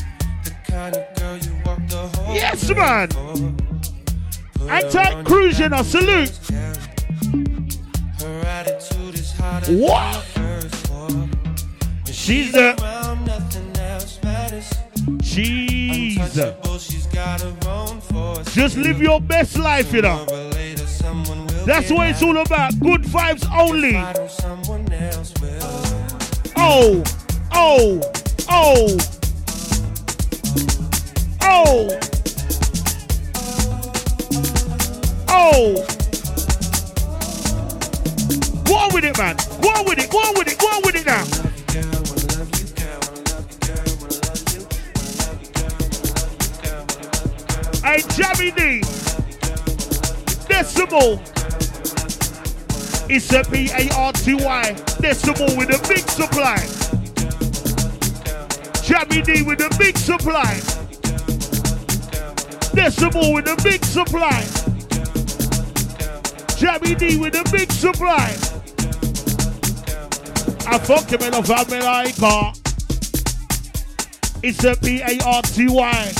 Yes, 2.33 2.69
man. 2.69 3.09
Anti 4.69 5.59
you 5.59 5.69
know. 5.69 5.83
Salute. 5.83 6.31
What? 9.69 10.23
She's 12.05 12.51
the. 12.51 12.75
She's 15.23 16.33
the. 16.33 16.55
Just 18.51 18.77
live 18.77 19.01
your 19.01 19.21
best 19.21 19.57
life, 19.57 19.93
you 19.93 20.01
know. 20.01 20.25
That's 21.65 21.91
what 21.91 22.09
it's 22.09 22.23
all 22.23 22.37
about. 22.37 22.79
Good 22.79 23.03
vibes 23.03 23.45
only. 23.53 23.95
Oh, 26.55 27.03
oh, 27.53 28.01
oh, 28.59 28.97
oh, 31.43 31.99
oh. 35.29 35.85
On 38.73 38.93
with 38.93 39.05
it, 39.05 39.17
man. 39.17 39.35
On 39.63 39.85
with 39.85 39.99
it. 39.99 40.11
On 40.13 40.33
with 40.37 40.47
it. 40.47 40.63
On 40.63 40.81
with 40.83 40.95
it 40.95 41.05
now. 41.05 41.23
Hey, 47.83 48.01
Jammy 48.15 48.51
D. 48.51 48.81
Decimal. 50.47 51.21
It's 53.09 53.31
a 53.31 53.43
P-A-R-T-Y. 53.43 54.75
Decimal 54.99 55.55
with 55.57 55.69
a 55.69 55.87
big 55.87 56.09
supply. 56.09 56.76
Jammy 58.87 59.21
D 59.21 59.41
with 59.41 59.59
a 59.59 59.69
big 59.77 59.97
supply. 59.97 60.61
Decimal 62.73 63.33
with 63.33 63.45
a 63.49 63.61
big 63.61 63.83
supply. 63.83 64.45
Jammy 66.55 66.95
D 66.95 67.17
with 67.17 67.35
a 67.35 67.43
big 67.51 67.69
supply. 67.69 68.33
I 70.65 70.77
fuck 70.77 71.11
him 71.11 71.21
in 71.21 71.33
a 71.33 71.43
family 71.43 71.81
like 71.81 72.15
car. 72.15 72.53
It's 74.41 74.63
a 74.63 74.73
P-A-R-T-Y. 74.77 76.13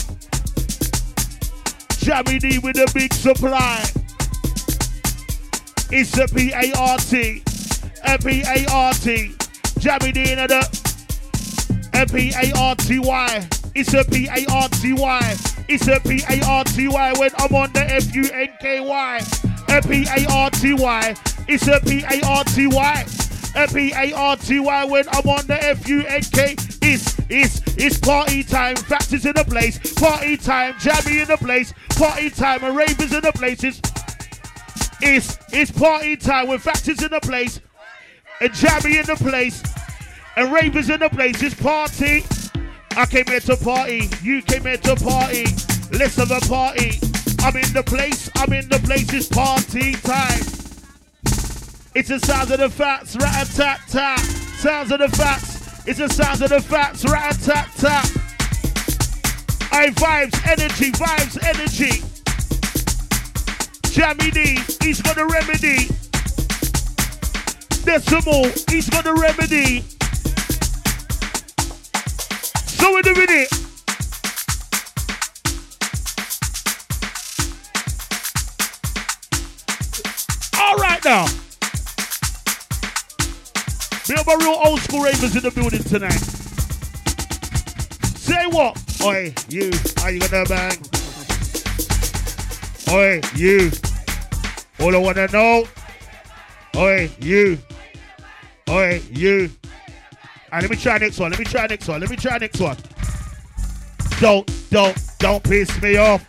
Jammy 2.00 2.38
D 2.38 2.60
with 2.60 2.76
a 2.80 2.92
big 2.94 3.14
supply. 3.14 3.82
It's 5.90 6.18
a 6.18 6.28
P-A-R-T. 6.28 7.44
A 8.04 8.18
P-A-R-T. 8.18 9.36
Jammy 9.80 10.12
D 10.12 10.32
in 10.34 10.40
the 10.40 10.87
a 11.98 12.06
P-A-R-T-Y. 12.06 13.48
It's 13.74 13.94
a 13.96 14.04
P-A-R-T-Y. 14.04 15.36
It's 15.68 15.88
a 15.88 16.00
P-A-R-T-Y 16.00 17.14
when 17.18 17.32
I'm 17.40 17.56
on 17.56 17.74
the 17.74 17.82
F-U-N-K-Y. 17.82 19.20
A 19.70 19.82
P-A-R-T-Y. 19.82 21.16
It's 21.48 21.68
a 21.68 21.80
P-A-R-T-Y. 21.80 23.06
A 23.56 23.68
P-A-R-T-Y 23.68 24.86
when 24.86 25.10
I'm 25.10 25.28
on 25.28 25.48
the 25.48 25.58
F-U-N-K. 25.60 26.56
It's, 26.84 27.20
it's, 27.30 27.62
it's 27.78 27.98
party 27.98 28.44
time. 28.44 28.76
Factors 28.76 29.26
in 29.26 29.34
the 29.34 29.44
place. 29.44 29.94
Party 29.96 30.38
time. 30.38 30.76
Jammy 30.80 31.22
in 31.22 31.28
the 31.28 31.38
place. 31.38 31.74
Party 31.96 32.30
time. 32.30 32.64
And 32.64 32.78
ravers 32.78 33.12
in 33.12 33.22
the 33.22 33.32
places. 33.32 33.82
It's, 35.02 35.40
it's 35.52 35.72
party 35.72 36.16
time 36.16 36.48
with 36.48 36.62
factors 36.62 37.02
in 37.02 37.10
the 37.10 37.22
place. 37.22 37.60
And 38.40 38.54
Jammy 38.54 39.00
in 39.00 39.06
the 39.08 39.16
place. 39.16 39.64
And 40.38 40.54
ravers 40.54 40.88
in 40.92 41.00
the 41.00 41.10
place. 41.10 41.42
It's 41.42 41.56
party. 41.56 42.24
I 42.96 43.08
came 43.08 43.26
here 43.26 43.40
to 43.40 43.58
party. 43.58 44.08
You 44.22 44.44
came 44.44 44.62
here 44.62 44.78
to 44.78 44.96
party. 44.96 45.46
Let's 45.92 46.16
have 46.18 46.30
a 46.30 46.40
party. 46.42 47.00
I'm 47.40 47.58
in 47.58 47.74
the 47.74 47.82
place. 47.84 48.30
I'm 48.36 48.54
in 48.54 48.70
the 48.70 48.78
place. 48.78 49.12
It's 49.12 49.28
party 49.28 49.94
time. 49.94 50.40
It's 51.96 52.10
the 52.10 52.20
sounds 52.20 52.52
of 52.52 52.60
the 52.60 52.70
facts. 52.70 53.16
Rat 53.16 53.50
a 53.50 53.56
tat 53.56 53.80
tat. 53.90 54.20
Sounds 54.20 54.92
of 54.92 55.00
the 55.00 55.10
facts. 55.10 55.88
It's 55.88 55.98
the 55.98 56.08
sounds 56.08 56.44
of 56.44 56.50
the 56.50 56.62
facts. 56.62 57.04
Rat 57.04 57.36
a 57.36 57.44
tat 57.44 57.70
tat. 57.76 58.06
I 59.72 59.90
vibes, 59.90 60.38
energy, 60.48 60.92
vibes, 60.92 61.38
energy. 61.44 62.04
Jammy 63.92 64.30
D, 64.30 64.60
he's 64.86 65.02
got 65.02 65.18
a 65.18 65.26
remedy. 65.26 65.88
Decimal, 67.84 68.52
he's 68.70 68.88
got 68.88 69.08
a 69.08 69.16
remedy. 69.16 69.84
So 72.78 72.92
we're 72.92 73.02
doing 73.02 73.28
it. 73.30 73.52
All 80.60 80.76
right 80.78 81.04
now. 81.04 81.26
We 84.08 84.16
have 84.16 84.28
a 84.28 84.38
real 84.38 84.60
old 84.64 84.80
school 84.80 85.04
ravers 85.04 85.36
in 85.36 85.42
the 85.42 85.52
building 85.52 85.84
tonight. 85.84 86.24
Say 88.18 88.46
what? 88.48 88.78
Oi, 89.04 89.34
you, 89.50 89.72
are 90.04 90.12
you 90.12 90.20
gonna 90.20 90.46
bang? 90.46 90.78
Oi, 92.90 93.22
you. 93.36 93.72
All 94.80 94.96
I 94.96 95.00
wanna 95.00 95.28
know. 95.28 95.68
Oi, 96.76 97.10
you. 97.20 97.58
Oi, 98.70 99.02
you. 99.12 99.50
And 100.52 100.62
let 100.62 100.72
me 100.72 100.78
try 100.78 100.98
next 100.98 101.20
one. 101.20 101.32
Let 101.32 101.40
me 101.40 101.46
try 101.46 101.68
next 101.68 101.88
one. 101.88 102.00
Let 102.00 102.10
me 102.10 102.16
try 102.16 102.38
next 102.38 102.60
one. 102.60 102.78
Don't, 104.20 104.70
don't, 104.70 104.98
don't 105.20 105.44
piss 105.44 105.82
me 105.82 105.98
off. 105.98 106.26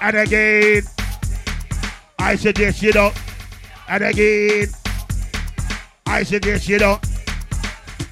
And 0.00 0.16
again, 0.16 0.82
I 2.18 2.36
suggest 2.36 2.82
you 2.82 2.92
don't. 2.92 3.14
And 3.88 4.04
again, 4.04 4.68
I 6.06 6.22
suggest 6.22 6.68
you 6.68 6.78
don't. 6.78 7.04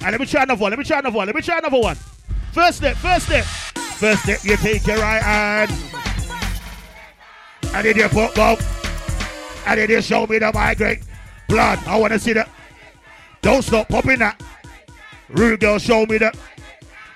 And 0.01 0.11
let 0.11 0.19
me 0.19 0.25
try 0.25 0.43
another 0.43 0.61
one. 0.61 0.71
Let 0.71 0.79
me 0.79 0.85
try 0.85 0.99
another 0.99 1.15
one. 1.15 1.27
Let 1.27 1.35
me 1.35 1.41
try 1.41 1.57
another 1.59 1.79
one. 1.79 1.97
First 2.51 2.79
step, 2.79 2.97
first 2.97 3.27
step. 3.27 3.45
First 3.45 4.23
step, 4.23 4.43
you 4.43 4.57
take 4.57 4.85
your 4.85 4.97
right 4.97 5.21
hand. 5.21 5.71
And 7.73 7.85
then 7.85 7.95
you 7.95 8.07
put 8.09 8.37
up. 8.37 8.59
And 9.65 9.79
then 9.79 9.89
you 9.89 10.01
show 10.01 10.27
me 10.27 10.39
the 10.39 10.51
migrate. 10.53 11.03
Blood, 11.47 11.79
I 11.87 11.97
want 11.97 12.13
to 12.13 12.19
see 12.19 12.33
that. 12.33 12.49
Don't 13.41 13.61
stop 13.61 13.89
popping 13.89 14.19
that. 14.19 14.41
Rude 15.29 15.59
girl, 15.59 15.79
show 15.79 16.05
me 16.05 16.17
that. 16.19 16.37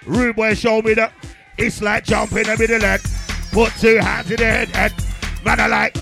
Rude 0.06 0.36
boy, 0.36 0.54
show 0.54 0.82
me 0.82 0.94
that. 0.96 1.14
It's 1.58 1.82
like 1.82 2.04
jumping 2.04 2.40
in 2.40 2.44
the 2.46 2.58
middle 2.58 2.84
and 2.84 3.02
put 3.52 3.72
two 3.80 3.98
hands 3.98 4.30
in 4.32 4.38
the 4.38 4.46
head 4.46 4.70
and 4.74 4.94
man, 5.46 5.60
I 5.60 5.68
like. 5.68 5.98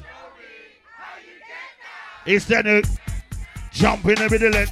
It's 2.25 2.45
the 2.45 2.63
new 2.63 2.81
jump 3.71 4.05
in 4.05 4.15
the 4.15 4.29
middle 4.29 4.55
and 4.55 4.71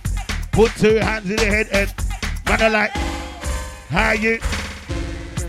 put 0.52 0.72
two 0.76 0.96
hands 0.96 1.30
in 1.30 1.36
the 1.36 1.46
head 1.46 1.68
and 1.72 1.94
man, 2.46 2.62
I 2.62 2.68
like. 2.68 2.92
How 3.90 4.12
you? 4.12 4.40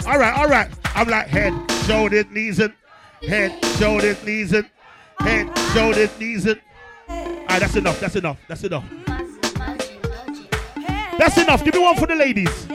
All 0.07 0.18
right, 0.18 0.36
all 0.38 0.49
right. 0.49 0.70
I'm 0.94 1.09
like 1.09 1.26
head, 1.28 1.53
shoulders, 1.86 2.26
knees, 2.30 2.59
and 2.61 2.72
head, 3.22 3.64
shoulders, 3.78 4.24
knees, 4.24 4.53
and 4.53 4.68
head, 5.20 5.59
shoulders, 5.72 6.18
knees, 6.18 6.46
and. 6.46 6.61
All 7.09 7.36
right, 7.49 7.61
that's 7.61 7.76
enough. 7.76 8.01
That's 8.01 8.16
enough. 8.16 8.38
That's 8.49 8.64
enough. 8.64 8.84
That's 11.19 11.37
enough. 11.37 11.64
Give 11.64 11.75
me 11.75 11.81
one 11.81 11.97
for 11.97 12.07
the 12.07 12.14
ladies. 12.14 12.66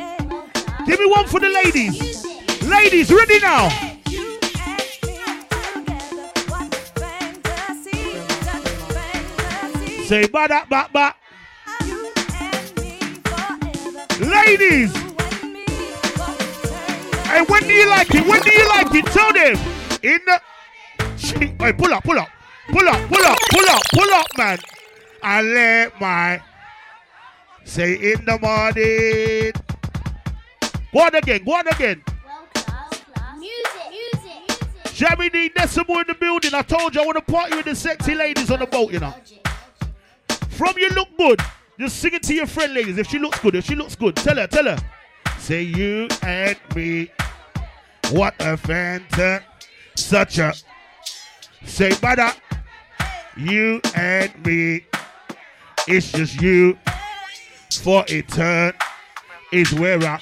Give 0.86 1.00
me 1.00 1.06
one 1.08 1.26
for 1.28 1.40
the 1.40 1.48
ladies. 1.48 2.26
Ladies, 2.64 3.10
ready 3.12 3.40
now. 3.40 3.70
Say 10.06 10.28
ba 10.28 10.48
da 10.48 10.66
ba 10.66 10.90
ba. 10.92 11.16
Ladies, 14.20 14.94
hey, 17.26 17.42
when 17.48 17.64
do 17.64 17.74
you 17.74 17.90
like 17.90 18.14
it? 18.14 18.28
When 18.28 18.42
do 18.42 18.52
you 18.52 18.68
like 18.70 18.94
it? 18.94 19.06
Tell 19.08 19.34
them. 19.34 19.58
In 20.04 20.20
the. 20.26 20.42
She, 21.18 21.56
hey, 21.60 21.74
pull 21.74 21.94
up, 21.94 22.04
pull 22.04 22.20
up, 22.20 22.30
pull 22.70 22.88
up, 22.88 23.10
pull 23.10 23.26
up, 23.26 23.38
pull 23.50 23.70
up, 23.70 23.82
pull 23.94 24.14
up, 24.14 24.28
man. 24.38 24.60
I 25.24 25.42
let 25.42 26.00
my. 26.02 26.42
Say 27.66 27.94
in 27.94 28.26
the 28.26 28.38
morning. 28.40 29.54
Go 30.94 31.00
on 31.00 31.16
again, 31.16 31.44
go 31.44 31.54
on 31.54 31.68
again. 31.68 32.04
Jammy 34.94 35.30
D 35.30 35.50
Decimal 35.50 36.00
in 36.00 36.08
the 36.08 36.14
building. 36.14 36.54
I 36.54 36.62
told 36.62 36.94
you 36.94 37.02
I 37.02 37.06
want 37.06 37.18
to 37.18 37.32
party 37.32 37.56
with 37.56 37.66
the 37.66 37.76
sexy 37.76 38.14
ladies 38.14 38.52
on 38.52 38.60
the 38.60 38.68
boat, 38.68 38.94
you 38.94 39.00
know. 39.00 39.14
From 40.50 40.76
you 40.78 40.90
look 40.90 41.10
good. 41.18 41.40
Just 41.80 41.98
sing 41.98 42.14
it 42.14 42.22
to 42.24 42.34
your 42.36 42.46
friend, 42.46 42.74
ladies. 42.74 43.00
If 43.00 43.08
she 43.08 43.18
looks 43.18 43.40
good, 43.40 43.56
if 43.56 43.66
she 43.66 43.74
looks 43.76 43.96
good, 43.96 44.16
tell 44.16 44.36
her, 44.36 44.46
tell 44.46 44.66
her. 44.66 44.78
Say 45.40 45.64
you 45.64 46.08
and 46.22 46.58
me. 46.76 47.12
What 48.12 48.36
a 48.40 48.56
fanta. 48.56 49.42
Such 49.96 50.38
a. 50.38 50.54
Say, 51.66 51.96
brother. 51.96 52.32
You 53.36 53.82
and 53.96 54.46
me. 54.46 54.86
It's 55.88 56.12
just 56.12 56.40
you. 56.40 56.78
For 57.84 58.06
etern 58.06 58.74
is 59.52 59.74
where 59.74 60.00
I. 60.02 60.22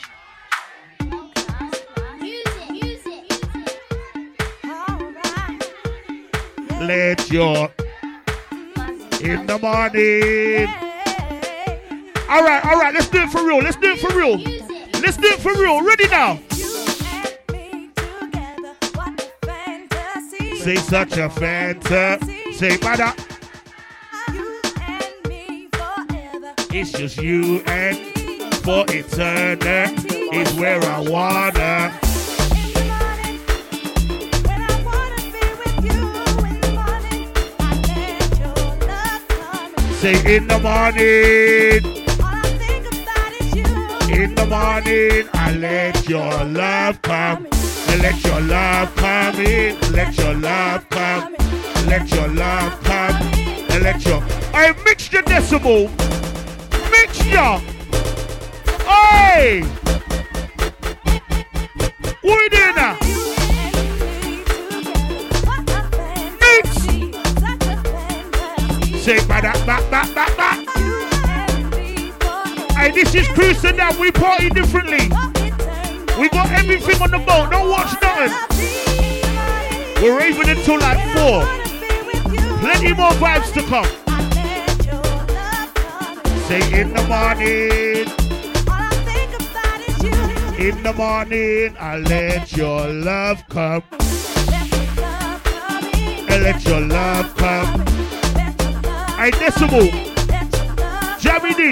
Let 6.82 7.30
your. 7.30 7.72
In 9.22 9.46
the 9.46 9.60
morning. 9.62 10.68
All 12.28 12.44
right, 12.44 12.66
all 12.66 12.80
right. 12.80 12.96
Let's 12.96 13.10
do 13.10 13.22
it 13.22 13.30
for 13.30 13.46
real. 13.46 13.60
Let's 13.60 13.76
do 13.78 13.92
it 13.92 14.00
for 14.00 14.18
real. 14.18 14.38
Let's 15.00 15.18
do 15.18 15.28
it 15.28 15.40
for 15.40 15.54
real. 15.54 15.84
Ready 15.84 16.08
now. 16.08 16.40
Say 20.58 20.78
such 20.78 21.18
a 21.18 21.30
fanta. 21.30 22.56
Say, 22.56 22.78
brother. 22.78 23.14
It's 26.74 26.94
just 26.94 27.18
you 27.18 27.62
and 27.66 27.98
for 28.64 28.86
eternity 28.88 30.16
is 30.34 30.54
where 30.54 30.82
I 30.82 31.00
wanna. 31.02 31.92
Say 40.00 40.36
in 40.36 40.48
the 40.48 40.60
morning, 40.60 41.84
in 44.10 44.34
the 44.34 44.46
morning, 44.46 45.30
I 45.34 45.54
let 45.54 46.08
your 46.08 46.46
love 46.46 47.02
come. 47.02 47.48
I 47.52 47.96
let 47.98 48.24
your 48.24 48.40
love 48.40 48.96
come 48.96 49.36
in. 49.42 49.78
Let 49.92 50.18
your 50.18 50.34
love 50.36 50.90
come. 50.90 51.36
Let 51.88 52.10
your 52.12 52.30
love 52.30 52.84
come. 52.86 53.32
Let 53.82 54.06
your. 54.06 54.24
I 54.54 54.74
mixed 54.86 55.12
your 55.12 55.24
decimal. 55.24 55.90
Mixture. 57.32 57.60
Hey! 58.84 59.62
What 62.22 62.38
are 62.38 62.44
you 62.44 62.50
doing 62.50 62.76
now? 62.76 62.98
Say 69.00 69.20
ba 69.28 69.42
da 69.42 69.54
ba 69.66 69.80
ba 69.90 70.02
ba 70.14 70.26
ba. 70.36 70.50
Hey, 72.76 72.92
this 72.92 73.16
is 73.16 73.28
cruising 73.30 73.78
now. 73.78 73.98
We 74.00 74.12
party 74.12 74.50
differently. 74.50 75.08
We 76.20 76.30
got 76.30 76.52
everything 76.52 77.02
on 77.02 77.12
the 77.12 77.20
boat. 77.20 77.52
Don't 77.52 77.70
watch 77.70 77.94
nothing. 78.02 78.34
We're 80.04 80.20
raving 80.20 80.50
until 80.50 80.80
like 80.80 81.00
four. 81.16 81.46
Plenty 82.60 82.94
more 82.94 83.12
vibes 83.12 83.54
to 83.54 83.64
come. 83.64 84.01
Say 86.52 86.82
in 86.82 86.94
the 86.94 87.04
morning, 87.08 88.12
in 90.60 90.84
the 90.84 90.92
morning, 90.92 91.78
I 91.80 91.96
let 91.96 92.58
your 92.58 92.90
love 92.90 93.42
come. 93.48 93.84
I 96.28 96.40
let 96.44 96.66
your 96.68 96.82
love 96.82 97.34
come. 97.38 97.86
I 99.18 99.32
Decimal, 99.40 99.88
Jammy 101.22 101.54
D. 101.54 101.70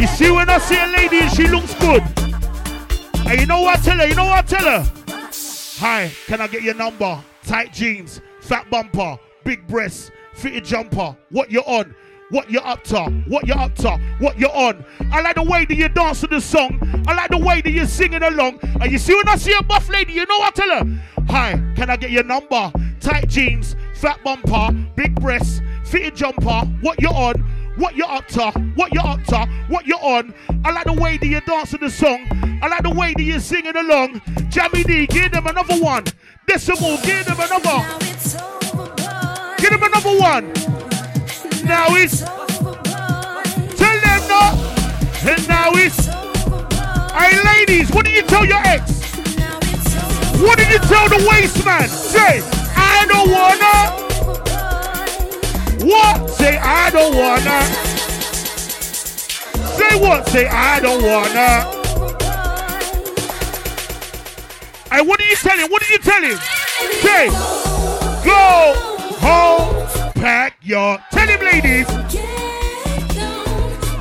You 0.00 0.08
see 0.08 0.32
when 0.32 0.50
I 0.50 0.58
see 0.58 0.76
a 0.76 0.88
lady 0.88 1.20
and 1.20 1.30
she 1.30 1.46
looks 1.46 1.72
good. 1.76 2.02
And 3.28 3.40
you 3.40 3.46
know 3.46 3.60
what 3.60 3.78
I 3.78 3.80
tell 3.80 3.98
her? 3.98 4.08
You 4.08 4.16
know 4.16 4.24
what 4.24 4.38
I 4.38 4.42
tell 4.42 4.64
her? 4.64 4.92
Hi, 5.78 6.10
can 6.26 6.40
I 6.40 6.48
get 6.48 6.64
your 6.64 6.74
number? 6.74 7.22
Tight 7.44 7.72
jeans, 7.72 8.20
fat 8.40 8.68
bumper, 8.70 9.20
big 9.44 9.68
breasts, 9.68 10.10
fitted 10.34 10.64
jumper. 10.64 11.16
What 11.30 11.52
you 11.52 11.60
on? 11.60 11.94
What 12.34 12.50
you 12.50 12.58
up 12.58 12.82
to? 12.84 13.04
What 13.28 13.46
you 13.46 13.54
up 13.54 13.76
to? 13.76 13.96
What 14.18 14.40
you're 14.40 14.50
on? 14.50 14.84
I 15.12 15.20
like 15.20 15.36
the 15.36 15.44
way 15.44 15.66
that 15.66 15.76
you're 15.76 15.88
dancing 15.88 16.30
the 16.30 16.40
song. 16.40 16.80
I 17.06 17.14
like 17.14 17.30
the 17.30 17.38
way 17.38 17.60
that 17.60 17.70
you're 17.70 17.86
singing 17.86 18.24
along. 18.24 18.58
And 18.80 18.90
you 18.90 18.98
see 18.98 19.14
when 19.14 19.28
I 19.28 19.36
see 19.36 19.54
a 19.56 19.62
buff 19.62 19.88
lady, 19.88 20.14
you 20.14 20.26
know 20.26 20.38
what 20.38 20.58
I 20.58 20.66
tell 20.66 20.84
her? 20.84 21.00
Hi, 21.28 21.52
can 21.76 21.90
I 21.90 21.96
get 21.96 22.10
your 22.10 22.24
number? 22.24 22.72
Tight 22.98 23.28
jeans, 23.28 23.76
fat 23.94 24.18
bumper, 24.24 24.72
big 24.96 25.14
breasts, 25.20 25.62
fitted 25.84 26.16
jumper. 26.16 26.62
What 26.80 27.00
you're 27.00 27.14
on? 27.14 27.34
What 27.76 27.94
you're 27.94 28.10
up 28.10 28.26
to? 28.30 28.50
What 28.74 28.92
you're 28.92 29.06
up 29.06 29.22
to? 29.26 29.46
What 29.68 29.86
you're 29.86 30.02
on? 30.02 30.34
I 30.64 30.72
like 30.72 30.86
the 30.86 30.92
way 30.94 31.18
that 31.18 31.26
you're 31.28 31.40
dancing 31.42 31.82
the 31.82 31.90
song. 31.90 32.26
I 32.60 32.66
like 32.66 32.82
the 32.82 32.90
way 32.90 33.14
that 33.14 33.22
you're 33.22 33.38
singing 33.38 33.76
along. 33.76 34.20
Jammy 34.48 34.82
D, 34.82 35.06
give 35.06 35.30
them 35.30 35.46
another 35.46 35.80
one. 35.80 36.02
Decimal, 36.48 36.96
give 37.04 37.26
them 37.26 37.38
another. 37.38 37.78
Give 39.58 39.70
them 39.70 39.84
another 39.84 40.18
one. 40.18 40.93
Now 41.64 41.86
it's 41.90 42.20
tell 42.20 44.00
them 44.00 44.28
no. 44.28 44.42
And 45.24 45.48
now 45.48 45.70
it's 45.72 46.06
Hey 47.14 47.40
ladies, 47.42 47.90
what 47.90 48.04
did 48.04 48.14
you 48.14 48.22
tell 48.22 48.44
your 48.44 48.60
ex? 48.64 48.94
What 50.42 50.58
did 50.58 50.68
you 50.68 50.78
tell 50.80 51.08
the 51.08 51.26
waste 51.30 51.64
man? 51.64 51.88
Say, 51.88 52.42
I 52.76 53.06
don't 53.08 53.30
wanna. 53.30 54.04
What? 55.86 56.30
Say, 56.30 56.58
I 56.58 56.90
don't 56.90 57.16
wanna. 57.16 57.62
Say 59.78 60.00
what? 60.00 60.28
Say, 60.28 60.46
I 60.46 60.80
don't 60.80 61.02
wanna. 61.02 61.70
Hey, 64.90 65.00
what 65.00 65.18
did 65.18 65.30
you 65.30 65.36
tell 65.36 65.56
him? 65.56 65.70
What 65.70 65.82
did 65.82 65.90
you 65.90 65.98
tell 65.98 66.22
him? 66.22 66.38
Say, 67.00 67.28
go 68.24 68.74
home, 69.20 70.12
pack 70.14 70.53
your. 70.64 70.98
Tell 71.10 71.28
him, 71.28 71.40
ladies, 71.40 71.86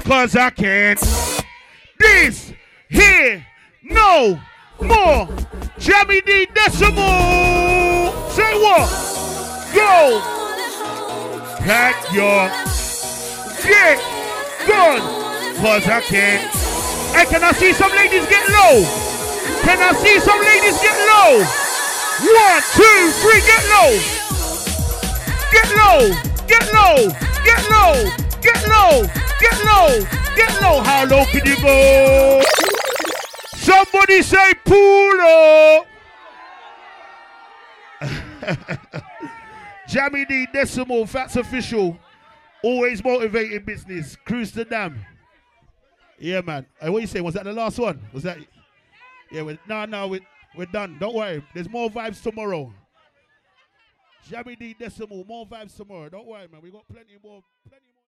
cause 0.03 0.35
I 0.35 0.49
can't. 0.55 0.99
This 1.99 2.53
here, 2.89 3.45
no 3.83 4.39
more. 4.81 5.27
Jammy 5.77 6.21
D 6.21 6.47
Decimal. 6.53 8.11
Say 8.31 8.53
what? 8.63 8.89
Go, 9.75 10.21
pack 11.59 11.95
your. 12.13 12.49
Get 13.63 13.97
gone, 14.67 14.99
cause 15.61 15.87
I 15.87 16.01
can't. 16.01 16.51
Hey, 17.15 17.25
can 17.25 17.43
I 17.43 17.51
see 17.53 17.73
some 17.73 17.91
ladies 17.91 18.25
get 18.27 18.47
low? 18.49 18.83
Can 19.63 19.79
I 19.79 19.93
see 19.93 20.19
some 20.19 20.39
ladies 20.41 20.81
get 20.81 20.97
low? 21.07 21.39
One, 22.23 22.61
two, 22.75 23.11
three, 23.21 23.41
get 23.47 23.63
low. 23.71 23.99
Get 25.51 25.69
low, 25.77 26.32
get 26.53 26.73
low, 26.73 27.09
get 27.43 27.69
low, 27.69 27.93
get 28.41 28.67
low, 28.67 29.05
get 29.39 29.65
low, 29.65 29.89
get 30.35 30.61
low. 30.61 30.81
How 30.81 31.05
low 31.05 31.25
can 31.25 31.45
you 31.45 31.57
go? 31.61 32.41
Somebody 33.55 34.21
say 34.21 34.53
pool. 34.65 35.85
Jammy 39.87 40.25
D 40.25 40.47
Decimal, 40.53 41.05
Fatz 41.07 41.35
Official. 41.37 41.97
Always 42.63 43.03
motivating 43.03 43.63
business. 43.65 44.15
Cruise 44.25 44.51
to 44.53 44.63
dam. 44.63 45.05
Yeah, 46.19 46.41
man. 46.41 46.65
Hey, 46.79 46.89
what 46.89 47.01
you 47.01 47.07
saying? 47.07 47.25
Was 47.25 47.33
that 47.33 47.43
the 47.43 47.53
last 47.53 47.77
one? 47.79 47.99
Was 48.13 48.23
that? 48.23 48.37
Yeah, 49.31 49.41
we're, 49.41 49.59
no, 49.67 49.85
no, 49.85 50.07
we're, 50.07 50.21
we're 50.55 50.65
done. 50.67 50.97
Don't 50.99 51.15
worry. 51.15 51.43
There's 51.53 51.69
more 51.69 51.89
vibes 51.89 52.21
tomorrow. 52.21 52.71
Jammy 54.29 54.55
D 54.55 54.75
Decimal, 54.77 55.25
more 55.25 55.45
vibes 55.45 55.75
tomorrow. 55.75 56.09
Don't 56.09 56.25
worry, 56.25 56.47
man. 56.51 56.61
We 56.61 56.71
got 56.71 56.87
plenty 56.87 57.17
more. 57.23 57.43
Plenty 57.67 57.92